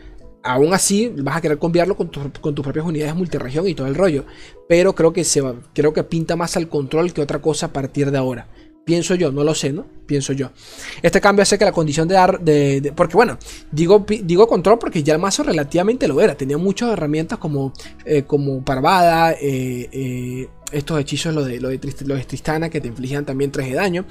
[0.46, 4.24] Aún así vas a querer cambiarlo con, tus propias unidades multiregión y todo el rollo.
[4.68, 7.72] Pero creo que, se va, creo que pinta más al control que otra cosa a
[7.72, 8.48] partir de ahora.
[8.84, 9.84] Pienso yo, no lo sé, ¿no?
[10.06, 10.50] Pienso yo.
[11.02, 12.40] Este cambio hace que la condición de dar.
[12.94, 13.36] Porque bueno,
[13.72, 16.36] digo, digo control porque ya el mazo relativamente lo era.
[16.36, 17.72] Tenía muchas herramientas como,
[18.04, 23.24] eh, como Parvada, eh, eh, estos hechizos, lo de, lo de, Tristana, que te infligían
[23.24, 24.04] también 3 de daño.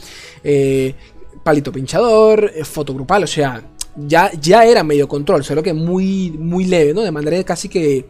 [1.42, 3.64] palito pinchador, fotogrupal, o sea,
[3.96, 7.02] ya, ya era medio control, solo que muy, muy leve, ¿no?
[7.02, 8.06] De manera casi que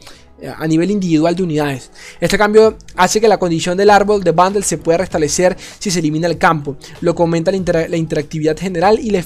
[0.58, 1.92] a nivel individual de unidades.
[2.20, 6.00] Este cambio hace que la condición del árbol de bundle se pueda restablecer si se
[6.00, 9.20] elimina el campo, lo que aumenta la, interactividad general y, la,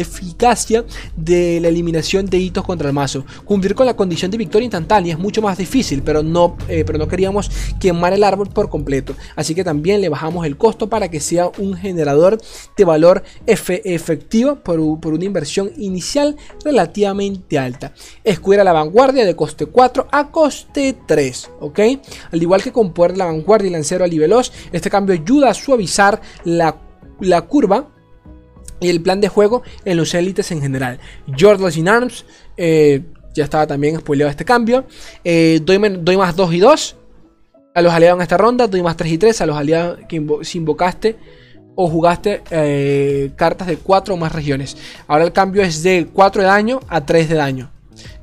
[0.00, 0.84] eficacia
[1.16, 3.24] de la eliminación de hitos contra el mazo.
[3.44, 6.98] Cumplir con la condición de victoria instantánea es mucho más difícil, pero no, eh, pero
[6.98, 11.08] no queríamos quemar el árbol por completo, así que también le bajamos el costo para
[11.08, 12.40] que sea un generador
[12.76, 17.92] de valor efectivo por, por una inversión inicial relativamente alta.
[18.24, 21.80] Escuela la vanguardia de coste 4 a coste 3, ¿ok?
[22.32, 25.50] Al igual que con poder de la vanguardia y lancero a veloz, este cambio ayuda
[25.50, 26.76] a suavizar la,
[27.48, 27.88] curva
[28.80, 30.98] y el plan de juego en los élites en general.
[31.38, 32.24] Jordan in Arms,
[32.56, 33.02] eh,
[33.34, 34.86] ya estaba también spoileado este cambio.
[35.24, 36.96] Eh, doy, doy, más 2 y 2
[37.74, 40.24] a los aliados en esta ronda, doy más 3 y 3 a los aliados que
[40.42, 41.16] si invocaste
[41.74, 44.76] o jugaste eh, cartas de 4 o más regiones.
[45.06, 47.70] Ahora el cambio es de 4 de daño a 3 de daño.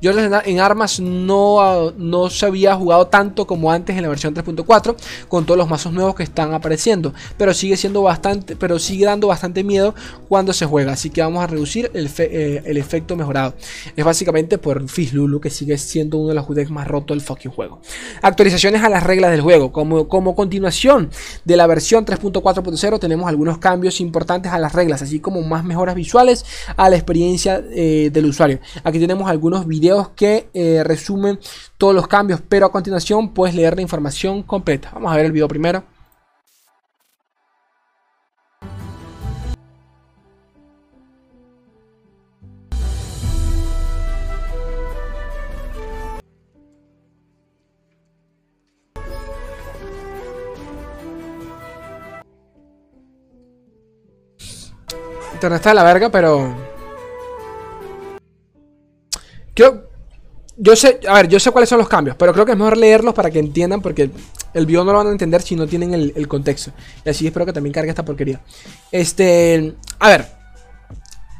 [0.00, 4.96] Yo en armas no, no se había jugado tanto como antes en la versión 3.4
[5.28, 9.28] con todos los mazos nuevos que están apareciendo, pero sigue siendo bastante, pero sigue dando
[9.28, 9.94] bastante miedo
[10.28, 13.54] cuando se juega, así que vamos a reducir el, eh, efecto mejorado.
[13.96, 17.50] Es básicamente por Lulu que sigue siendo uno de los decks más rotos del fucking
[17.50, 17.80] juego.
[18.22, 21.10] Actualizaciones a las reglas del juego, como, como continuación
[21.44, 25.94] de la versión 3.4.0 tenemos algunos cambios importantes a las reglas, así como más mejoras
[25.94, 26.44] visuales
[26.76, 28.60] a la experiencia eh, del usuario.
[28.84, 31.38] Aquí tenemos algunos videos que eh, resumen
[31.76, 34.90] todos los cambios, pero a continuación puedes leer la información completa.
[34.94, 35.84] Vamos a ver el video primero.
[55.34, 56.67] Internet está la verga, pero
[60.56, 62.76] yo sé, a ver, yo sé cuáles son los cambios, pero creo que es mejor
[62.76, 64.10] leerlos para que entiendan, porque
[64.54, 66.72] el video no lo van a entender si no tienen el, contexto.
[67.04, 68.40] Y así espero que también cargue esta porquería.
[68.90, 70.26] Este, a ver,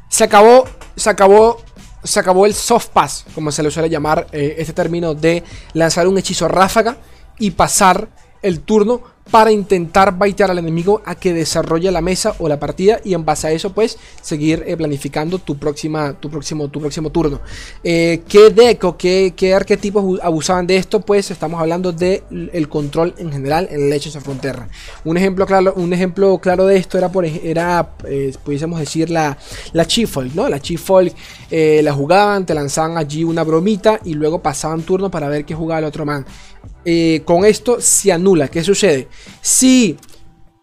[0.09, 0.65] se acabó,
[0.95, 1.61] se acabó,
[2.03, 5.43] se acabó el soft pass, como se le suele llamar eh, este término de
[5.73, 6.97] lanzar un hechizo ráfaga
[7.39, 8.07] y pasar
[8.41, 12.99] el turno para intentar baitear al enemigo a que desarrolle la mesa o la partida
[13.03, 17.11] y en base a eso pues seguir eh, planificando tu, próxima, tu, próximo, tu próximo
[17.11, 17.39] turno.
[17.83, 21.01] Eh, ¿Qué deck o qué, arquetipos abusaban de esto?
[21.01, 22.23] Pues estamos hablando del
[22.53, 24.67] el control en general en Legends of Frontera.
[25.05, 29.37] Un ejemplo claro, un ejemplo claro de esto era, por, era eh, pudiésemos decir la,
[29.73, 30.49] la Chief ¿no?
[30.49, 30.89] La Chief
[31.51, 35.79] la jugaban, te lanzaban allí una bromita y luego pasaban turno para ver qué jugaba
[35.79, 36.25] el otro man.
[37.25, 38.47] Con esto se anula.
[38.47, 39.07] ¿Qué sucede?
[39.41, 39.97] Si,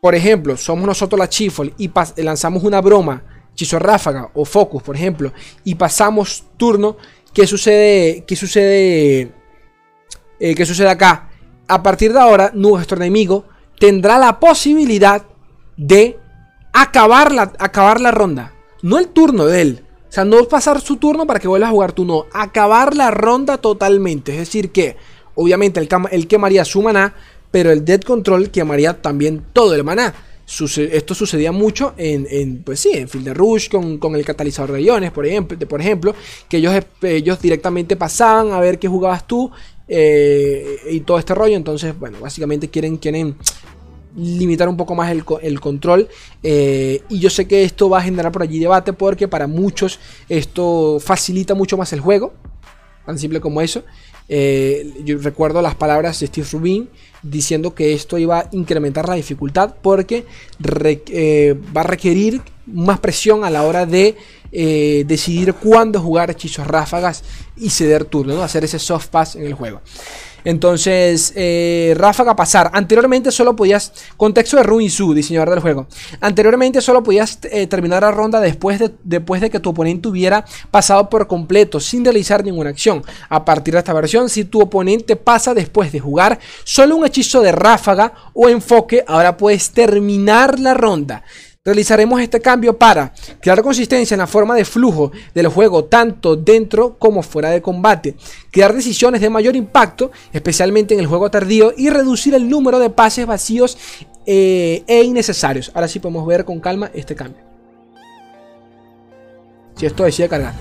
[0.00, 3.22] por ejemplo, somos nosotros la Chifol y lanzamos una broma,
[3.54, 5.32] Chizo Ráfaga o Focus, por ejemplo,
[5.64, 6.96] y pasamos turno,
[7.32, 8.24] ¿qué sucede?
[8.26, 9.32] ¿Qué sucede?
[10.38, 11.30] Eh, ¿Qué sucede acá?
[11.66, 13.44] A partir de ahora, nuestro enemigo
[13.80, 15.24] tendrá la posibilidad
[15.76, 16.18] de
[16.72, 18.52] acabar la, acabar la ronda.
[18.82, 19.82] No el turno de él.
[20.08, 22.26] O sea, no pasar su turno para que vuelva a jugar tú, no.
[22.32, 24.32] Acabar la ronda totalmente.
[24.32, 24.96] Es decir, que
[25.36, 27.14] obviamente el quemaría su maná,
[27.50, 30.12] pero el Dead Control quemaría también todo el maná.
[30.46, 35.26] esto sucedía mucho en, pues sí, en Field Rush con, el catalizador de iones, por
[35.26, 36.14] ejemplo,
[36.48, 39.50] que ellos, ellos directamente pasaban a ver qué jugabas tú
[39.88, 41.56] eh, y todo este rollo.
[41.56, 43.36] Entonces, bueno, básicamente quieren, quieren
[44.16, 46.08] limitar un poco más el, control.
[46.42, 50.00] Eh, y yo sé que esto va a generar por allí debate porque para muchos
[50.28, 52.32] esto facilita mucho más el juego.
[53.04, 53.84] Tan simple como eso.
[54.28, 56.88] Eh, yo recuerdo las palabras de Steve Rubin
[57.22, 60.24] diciendo que esto iba a incrementar la dificultad porque
[61.08, 64.16] eh, va a requerir más presión a la hora de
[64.52, 67.22] eh, decidir cuándo jugar hechizos ráfagas
[67.56, 69.80] y ceder turno, hacer ese soft pass en el juego.
[70.46, 72.70] Entonces, eh, ráfaga pasar.
[72.72, 75.88] Anteriormente solo podías, contexto de Ruin Su, diseñador del juego.
[76.20, 80.44] Anteriormente solo podías eh, terminar la ronda después de, después de que tu oponente hubiera
[80.70, 83.02] pasado por completo sin realizar ninguna acción.
[83.28, 87.40] A partir de esta versión, si tu oponente pasa después de jugar solo un hechizo
[87.40, 91.24] de ráfaga o enfoque, ahora puedes terminar la ronda.
[91.66, 96.96] Realizaremos este cambio para crear consistencia en la forma de flujo del juego tanto dentro
[96.96, 98.14] como fuera de combate,
[98.52, 102.88] crear decisiones de mayor impacto, especialmente en el juego tardío, y reducir el número de
[102.88, 103.76] pases vacíos
[104.26, 105.72] eh, e innecesarios.
[105.74, 107.42] Ahora sí podemos ver con calma este cambio.
[109.74, 110.54] Si esto decide cargar.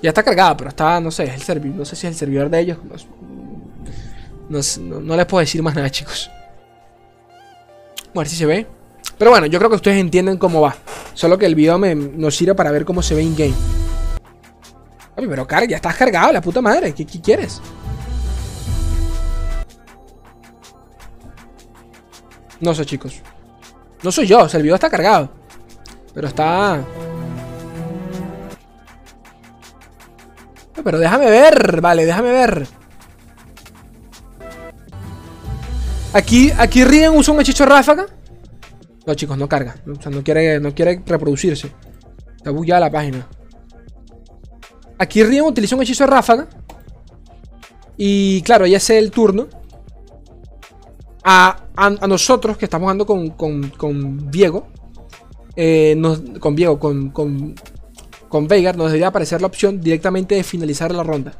[0.00, 2.18] Ya está cargada, pero está, no sé, es el servidor, no sé si es el
[2.18, 2.78] servidor de ellos.
[4.48, 6.30] No, les puedo decir más nada, chicos.
[8.14, 8.81] A ver si se ve.
[9.18, 10.74] Pero bueno, yo creo que ustedes entienden cómo va.
[11.14, 13.54] Solo que el video me, nos sirve para ver cómo se ve in-game.
[15.14, 16.92] pero carga, ya estás cargado, la puta madre.
[16.92, 17.60] ¿Qué, quieres?
[22.60, 23.20] No sé, chicos.
[24.02, 25.30] No soy yo, o sea, el video está cargado.
[26.14, 26.82] Pero está...
[30.82, 32.66] Pero déjame ver, vale, déjame ver.
[36.12, 38.06] Aquí, aquí Riven usa un hechizo ráfaga.
[39.06, 39.76] No, chicos, no carga.
[39.86, 41.72] O sea, no quiere, no quiere reproducirse.
[42.36, 43.26] Está bugueada la página.
[44.98, 46.48] Aquí Riven utiliza un hechizo ráfaga.
[47.96, 49.48] Y claro, ya sé el turno.
[51.24, 51.56] A,
[52.08, 54.68] nosotros que estamos jugando con, con, con Diego.
[55.56, 56.00] Eh,
[56.40, 57.54] con Diego, con, con,
[58.28, 61.32] con Veigar, nos debería aparecer la opción directamente de finalizar la ronda.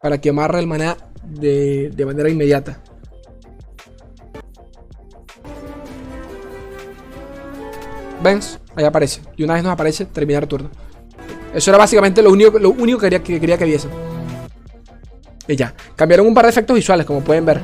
[0.00, 2.82] Para que amarre el maná de, de manera inmediata.
[8.22, 8.58] ¿Ves?
[8.74, 9.20] Ahí aparece.
[9.36, 10.70] Y una vez nos aparece terminar turno.
[11.54, 13.90] Eso era básicamente lo único, lo único que, quería, que quería que viesen.
[15.46, 15.74] Y ya.
[15.96, 17.60] Cambiaron un par de efectos visuales, como pueden ver.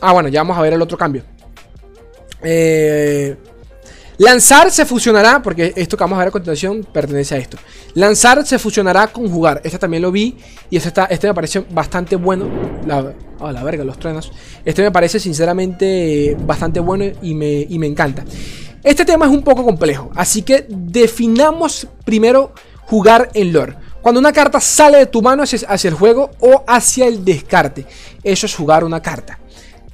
[0.00, 1.22] Ah, bueno, ya vamos a ver el otro cambio.
[2.42, 3.36] Eh,
[4.18, 7.58] Lanzar se fusionará, porque esto que vamos a ver a continuación pertenece a esto.
[7.94, 9.60] Lanzar se fusionará con jugar.
[9.62, 10.36] Este también lo vi
[10.70, 12.48] y este, está, este me parece bastante bueno.
[12.86, 14.32] La, oh, la verga, los truenos.
[14.64, 18.24] Este me parece sinceramente bastante bueno y me, y me encanta.
[18.82, 22.52] Este tema es un poco complejo, así que definamos primero
[22.86, 23.74] jugar en lore.
[24.00, 27.84] Cuando una carta sale de tu mano hacia, hacia el juego o hacia el descarte.
[28.22, 29.40] Eso es jugar una carta.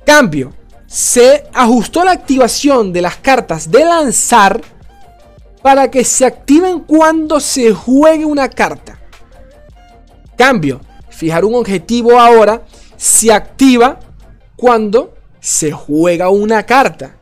[0.05, 0.53] Cambio
[0.93, 4.61] se ajustó la activación de las cartas de lanzar
[5.63, 9.01] para que se activen cuando se juegue una carta.
[10.37, 12.65] Cambio, fijar un objetivo ahora
[12.99, 14.01] se activa
[14.55, 17.17] cuando se juega una carta.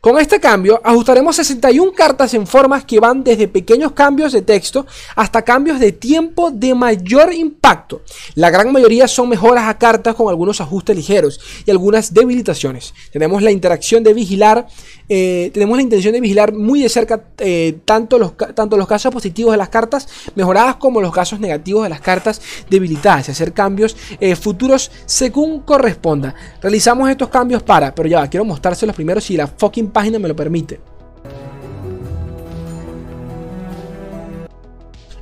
[0.00, 4.86] Con este cambio, ajustaremos 61 cartas en formas que van desde pequeños cambios de texto
[5.16, 8.02] hasta cambios de tiempo de mayor impacto.
[8.36, 12.94] La gran mayoría son mejoras a cartas con algunos ajustes ligeros y algunas debilitaciones.
[13.10, 14.68] Tenemos la interacción de vigilar,
[15.08, 19.12] eh, tenemos la intención de vigilar muy de cerca eh, tanto, los, tanto los casos
[19.12, 23.52] positivos de las cartas mejoradas como los casos negativos de las cartas debilitadas y hacer
[23.52, 26.34] cambios eh, futuros según corresponda.
[26.60, 30.36] Realizamos estos cambios para, pero ya quiero mostrárselos primero si la fucking página me lo
[30.36, 30.80] permite.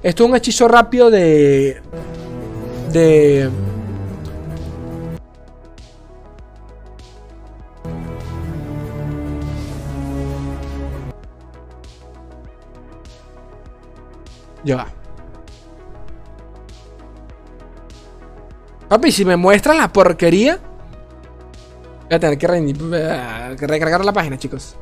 [0.03, 1.81] Esto es un hechizo rápido de...
[2.93, 3.51] De...
[14.67, 14.87] Ya va.
[18.89, 20.59] Papi, si me muestran la porquería
[22.09, 24.77] Voy a tener eh, que, recargar la página, chicos.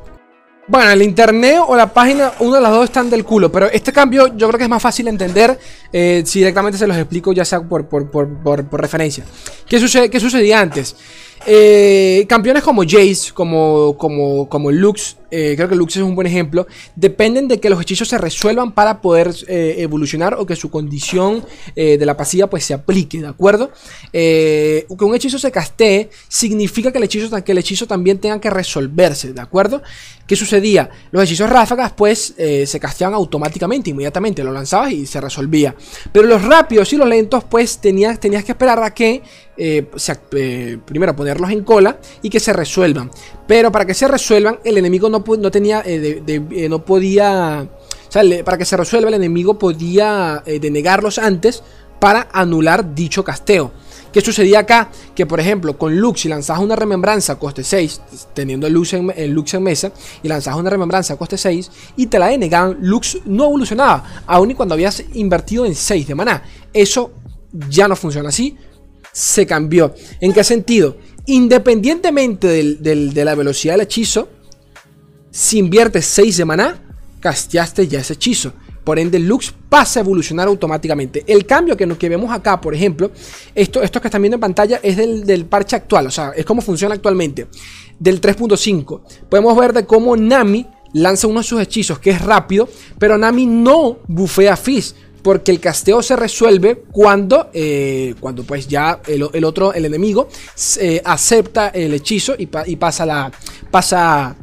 [0.67, 3.51] Bueno, el internet o la página, uno de las dos están del culo.
[3.51, 5.59] Pero este cambio yo creo que es más fácil de entender
[5.91, 9.25] eh, si directamente se los explico, ya sea por, por, referencia.
[9.67, 10.95] ¿Qué, sucede, ¿Qué sucedía antes?
[11.47, 16.27] Eh, campeones como Jace, como, como, como Lux, eh, creo que Lux es un buen
[16.27, 16.65] ejemplo,
[16.95, 21.45] dependen de que los hechizos se resuelvan para poder eh, evolucionar o que su condición
[21.75, 23.71] de la pasiva pues se aplique, ¿de acuerdo?
[24.11, 28.49] que un hechizo se castee significa que el, hechizo, que el hechizo también tenga que
[28.49, 29.81] resolverse, ¿de acuerdo?
[30.25, 30.89] ¿Qué sucedía?
[31.11, 35.75] Los hechizos ráfagas pues se casteaban automáticamente, inmediatamente, lo lanzabas y se resolvía.
[36.11, 39.21] Pero los rápidos y los lentos pues tenías, tenías que esperar a que
[39.57, 39.89] eh,
[40.31, 43.09] eh, primero ponerlos en cola y que se resuelvan.
[43.47, 47.67] Pero para que se resuelvan, el enemigo no, no tenía, eh, no podía,
[48.43, 51.63] para que se resuelva, el enemigo podía denegarlos antes
[51.99, 53.71] para anular dicho casteo.
[54.11, 54.89] ¿Qué sucedía acá?
[55.13, 58.01] Que por ejemplo con Lux si lanzabas una remembranza coste 6
[58.33, 59.91] Teniendo Lux en, Lux en mesa
[60.23, 64.55] Y lanzabas una remembranza coste 6 Y te la denegaban Lux no evolucionaba Aún y
[64.55, 67.11] cuando habías invertido en 6 de maná Eso
[67.67, 68.57] ya no funciona así
[69.15, 69.95] se cambió.
[70.19, 70.97] ¿En qué sentido?
[71.25, 74.27] Independientemente de la velocidad del hechizo,
[75.31, 78.51] si inviertes 6 de maná, casteaste ya ese hechizo.
[78.83, 81.23] Por ende, Lux pasa a evolucionar automáticamente.
[81.27, 83.09] El cambio que, que vemos acá, por ejemplo,
[83.55, 86.45] esto, esto que están viendo en pantalla es del, del parche actual, o sea, es
[86.45, 87.47] como funciona actualmente,
[87.97, 89.01] del 3.5.
[89.29, 92.67] Podemos ver de cómo Nami lanza uno de sus hechizos que es rápido,
[92.99, 94.93] pero Nami no bufea Fizz
[95.25, 100.29] porque el casteo se resuelve cuando, eh, cuando pues ya el, otro, el enemigo,
[100.79, 103.31] eh, acepta el hechizo y, pasa la.
[103.71, 104.35] pasa.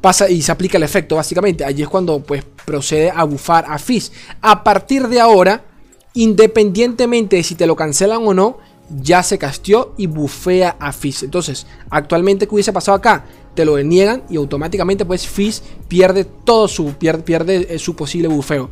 [0.00, 1.64] Pasa y se aplica el efecto, básicamente.
[1.64, 4.12] Allí es cuando pues procede a bufar a Fizz.
[4.40, 5.64] A partir de ahora,
[6.14, 8.58] independientemente de si te lo cancelan o no,
[9.00, 11.24] ya se castió y bufea a Fizz.
[11.24, 13.24] Entonces, actualmente, ¿qué hubiese pasado acá?
[13.56, 18.28] Te lo deniegan y automáticamente, pues Fizz pierde todo su, pierde, pierde eh, su posible
[18.28, 18.70] bufeo.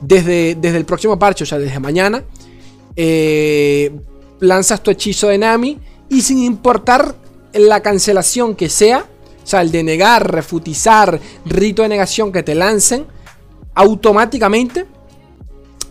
[0.00, 2.24] Desde, desde el próximo parche, o sea, desde mañana,
[2.96, 3.92] eh,
[4.40, 5.78] lanzas tu hechizo de Nami
[6.08, 7.14] y sin importar
[7.52, 9.04] la cancelación que sea,
[9.42, 13.06] o sea, el denegar, refutizar, rito de negación que te lancen,
[13.74, 14.86] automáticamente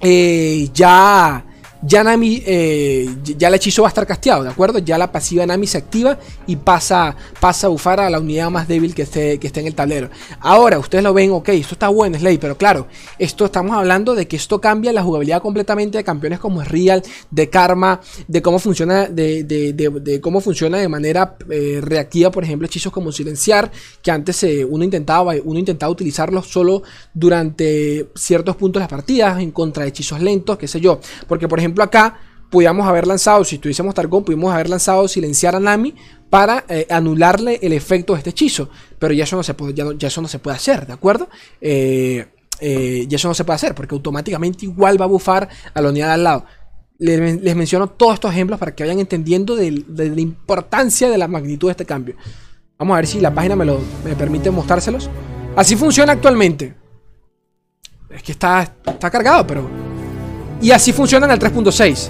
[0.01, 1.45] eh, ya
[1.81, 4.79] ya Nami, eh, ya el hechizo va a estar casteado, ¿de acuerdo?
[4.79, 8.67] Ya la pasiva Nami se activa y pasa, pasa a bufar a la unidad más
[8.67, 10.09] débil que esté, que en el tablero.
[10.39, 14.27] Ahora, ustedes lo ven, ok, esto está bueno, Slay, pero claro, esto estamos hablando de
[14.27, 17.01] que esto cambia la jugabilidad completamente de campeones como Real,
[17.31, 22.91] de Karma, de cómo funciona, de, cómo funciona de manera eh, reactiva, por ejemplo, hechizos
[22.91, 23.71] como silenciar,
[24.01, 29.39] que antes eh, uno, intentaba, uno intentaba utilizarlos solo durante ciertos puntos de las partidas,
[29.39, 30.99] en contra de hechizos lentos, qué sé yo.
[31.27, 35.55] Porque, por ejemplo, ejemplo, acá podíamos haber lanzado, si tuviésemos Targón, pudimos haber lanzado silenciar
[35.55, 35.95] a Nami
[36.29, 38.69] para eh, anularle el efecto de este hechizo.
[38.97, 41.29] Pero ya eso no se puede, ya, eso no se puede hacer, ¿de acuerdo?
[41.61, 42.27] Eh,
[42.59, 45.89] eh, ya eso no se puede hacer porque automáticamente igual va a bufar a la
[45.89, 46.45] unidad al lado.
[46.97, 51.69] Les, menciono todos estos ejemplos para que vayan entendiendo de, la importancia de la magnitud
[51.69, 52.15] de este cambio.
[52.77, 53.79] Vamos a ver si la página me, lo,
[54.17, 55.09] permite mostrárselos.
[55.55, 56.75] Así funciona actualmente.
[58.09, 59.88] Es que está cargado, pero
[60.61, 62.09] y así funciona en el 3.6.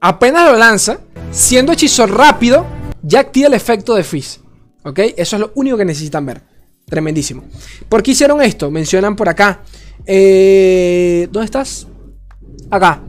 [0.00, 0.98] Apenas lo lanza,
[1.30, 2.66] siendo hechizo rápido,
[3.02, 4.40] ya activa el efecto de Fizz.
[4.84, 4.98] ¿Ok?
[5.16, 6.42] Eso es lo único que necesitan ver.
[6.86, 7.44] Tremendísimo.
[7.88, 8.70] ¿Por qué hicieron esto?
[8.70, 9.62] Mencionan por acá.
[10.04, 11.86] Eh, ¿Dónde estás?
[12.70, 13.00] Acá.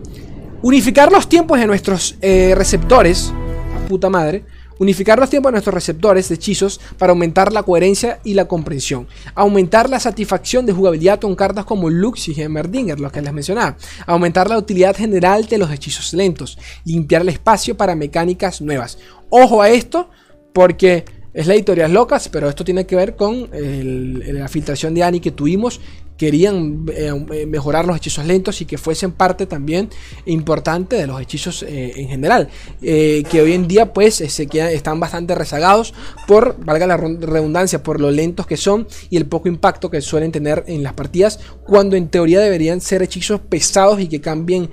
[0.61, 3.33] Unificar los tiempos de nuestros eh, receptores.
[3.75, 4.45] A puta madre.
[4.79, 9.07] Unificar los tiempos de nuestros receptores de hechizos para aumentar la coherencia y la comprensión.
[9.33, 13.77] Aumentar la satisfacción de jugabilidad con cartas como Lux y Heimerdinger, los que les mencionaba.
[14.05, 16.57] Aumentar la utilidad general de los hechizos lentos.
[16.83, 18.97] Limpiar el espacio para mecánicas nuevas.
[19.29, 20.09] Ojo a esto
[20.53, 25.19] porque es la editorial locas, pero esto tiene que ver con la filtración de Ani
[25.19, 25.81] que tuvimos
[26.17, 29.89] querían eh, eh, mejorar los hechizos lentos y que fuesen parte también
[30.25, 32.49] importante de los hechizos eh, en general.
[32.81, 35.93] que hoy en día pues se quedan, están bastante rezagados
[36.27, 40.31] por, valga la redundancia, por lo lentos que son y el poco impacto que suelen
[40.31, 44.69] tener en las partidas, cuando en teoría deberían ser hechizos pesados y que cambien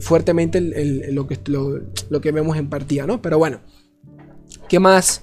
[0.00, 3.22] fuertemente lo, que, lo, que vemos en partida, ¿no?
[3.22, 3.60] Pero bueno,
[4.68, 5.22] ¿qué más?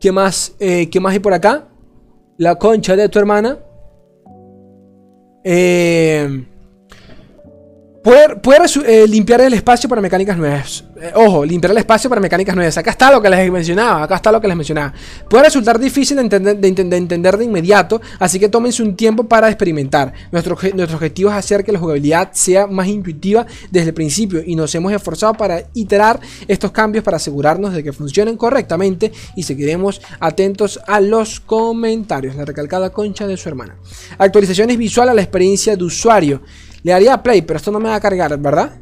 [0.00, 0.54] ¿Qué más?
[0.58, 1.68] ¿Qué más hay por acá?
[2.38, 3.58] La concha de tu hermana.
[5.44, 6.44] Eh,
[8.02, 8.40] Poder,
[8.84, 10.84] eh, limpiar el espacio para mecánicas nuevas.
[11.00, 12.76] Eh, ojo, limpiar el espacio para mecánicas nuevas.
[12.76, 14.02] Acá está lo que les mencionaba.
[14.02, 14.92] Acá está lo que les mencionaba.
[15.30, 19.48] Puede resultar difícil de entender de, entender de inmediato, así que tómense un tiempo para
[19.48, 20.12] experimentar.
[20.32, 24.56] Nuestro, nuestro objetivo es hacer que la jugabilidad sea más intuitiva desde el principio y
[24.56, 30.00] nos hemos esforzado para iterar estos cambios para asegurarnos de que funcionen correctamente y seguiremos
[30.18, 32.34] atentos a los comentarios.
[32.34, 33.76] La recalcada concha de su hermana.
[34.18, 36.42] Actualizaciones visuales a la experiencia de usuario.
[36.82, 38.72] Le daría play, pero esto no me va a cargar, ¿verdad?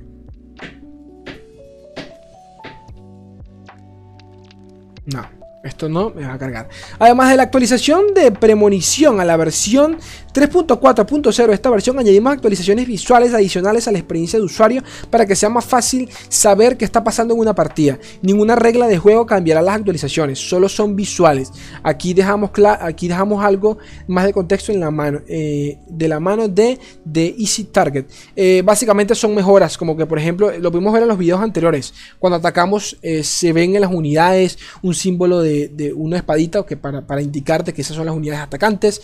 [5.06, 5.40] No.
[5.62, 6.68] Esto no me va a cargar.
[6.98, 9.98] Además de la actualización de premonición a la versión
[10.32, 15.34] 3.4.0 de esta versión, añadimos actualizaciones visuales adicionales a la experiencia de usuario para que
[15.34, 17.98] sea más fácil saber qué está pasando en una partida.
[18.22, 21.50] Ninguna regla de juego cambiará las actualizaciones, solo son visuales.
[21.82, 22.50] Aquí dejamos,
[22.80, 27.34] aquí dejamos algo más de contexto en la mano, eh, de la mano de, de
[27.38, 28.06] Easy Target.
[28.36, 31.92] Eh, básicamente son mejoras, como que por ejemplo, lo pudimos ver en los videos anteriores.
[32.18, 37.22] Cuando atacamos, eh, se ven en las unidades un símbolo de una espadita que para,
[37.22, 39.02] indicarte que esas son las unidades atacantes.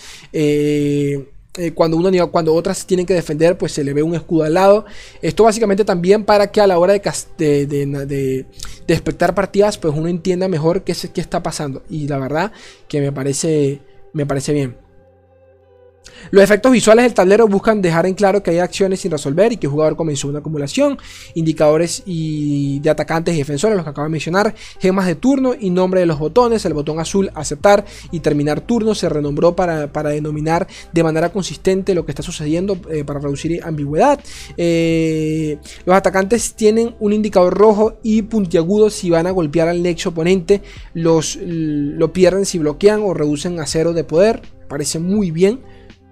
[1.56, 4.54] Eh, cuando, uno, cuando otras tienen que defender, pues se le ve un escudo al
[4.54, 4.84] lado.
[5.22, 8.46] Esto básicamente también para que a la hora de, de,
[8.86, 11.82] de, partidas, pues uno entienda mejor qué, qué está pasando.
[11.88, 12.52] Y la verdad
[12.88, 13.80] que me parece,
[14.12, 14.85] me parece bien.
[16.30, 19.56] Los efectos visuales del tablero buscan dejar en claro que hay acciones sin resolver y
[19.56, 20.98] que el jugador comenzó una acumulación,
[21.34, 25.70] indicadores y de atacantes y defensores, los que acabo de mencionar, gemas de turno y
[25.70, 30.66] nombre de los botones, el botón azul aceptar y terminar turno se renombró para, denominar
[30.92, 34.20] de manera consistente lo que está sucediendo eh, para reducir ambigüedad.
[34.56, 40.10] Eh, los atacantes tienen un indicador rojo y puntiagudo si van a golpear al nexo
[40.10, 40.62] oponente,
[40.94, 45.60] los, lo pierden si bloquean o reducen a cero de poder, parece muy bien.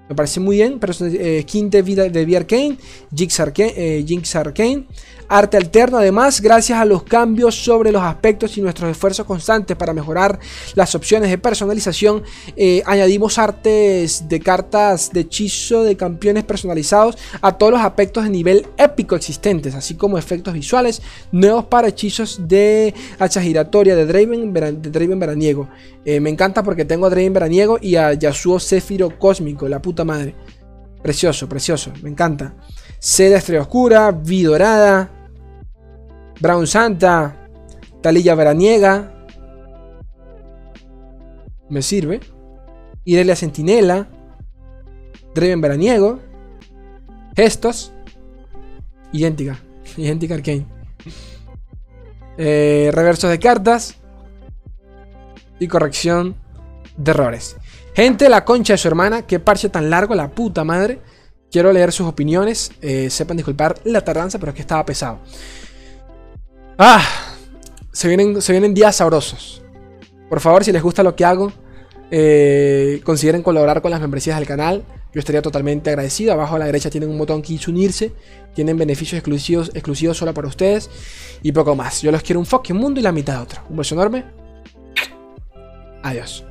[0.08, 0.78] Me parece muy bien.
[1.00, 2.76] Eh, skin de, de
[3.14, 4.86] Jinx Arcane, eh, Jinx Arcane.
[5.28, 9.92] Arte alterno, además, gracias a los cambios sobre los aspectos y nuestros esfuerzos constantes para
[9.92, 10.38] mejorar
[10.74, 12.22] las opciones de personalización,
[12.56, 18.30] eh, añadimos artes de cartas de hechizo de campeones personalizados a todos los aspectos de
[18.30, 21.02] nivel épico existentes, así como efectos visuales
[21.32, 25.68] nuevos para hechizos de hacha giratoria de Draven, Draven veraniego.
[26.04, 30.04] Eh, me encanta porque tengo a Draven veraniego y a Yasuo Zephyro cósmico, la puta
[30.04, 30.34] madre.
[31.02, 32.54] Precioso, precioso, me encanta.
[32.98, 35.10] Seda Estrella Oscura, Vi Dorada,
[36.40, 37.48] Brown Santa,
[38.00, 39.26] Talilla Veraniega.
[41.68, 42.20] Me sirve.
[43.04, 44.08] Irelia Sentinela,
[45.34, 46.20] Draven Veraniego,
[47.36, 47.92] Gestos,
[49.12, 49.58] idéntica,
[49.96, 50.66] idéntica Arcane.
[52.38, 53.96] Eh, reversos de cartas
[55.58, 56.34] y corrección
[56.96, 57.56] de errores.
[57.94, 61.00] Gente, la concha de su hermana, qué parche tan largo, la puta madre.
[61.50, 62.72] Quiero leer sus opiniones.
[62.80, 65.20] Eh, sepan disculpar la tardanza, pero es que estaba pesado.
[66.78, 67.02] Ah,
[67.92, 69.62] se vienen, se vienen días sabrosos.
[70.28, 71.52] Por favor, si les gusta lo que hago,
[72.10, 74.84] eh, consideren colaborar con las membresías del canal.
[75.12, 76.32] Yo estaría totalmente agradecido.
[76.32, 78.12] Abajo a la derecha tienen un botón que dice unirse.
[78.54, 80.90] Tienen beneficios exclusivos, exclusivos solo para ustedes.
[81.42, 82.02] Y poco más.
[82.02, 83.62] Yo los quiero un fucking mundo y la mitad de otro.
[83.70, 84.24] Un beso enorme.
[86.02, 86.44] Adiós.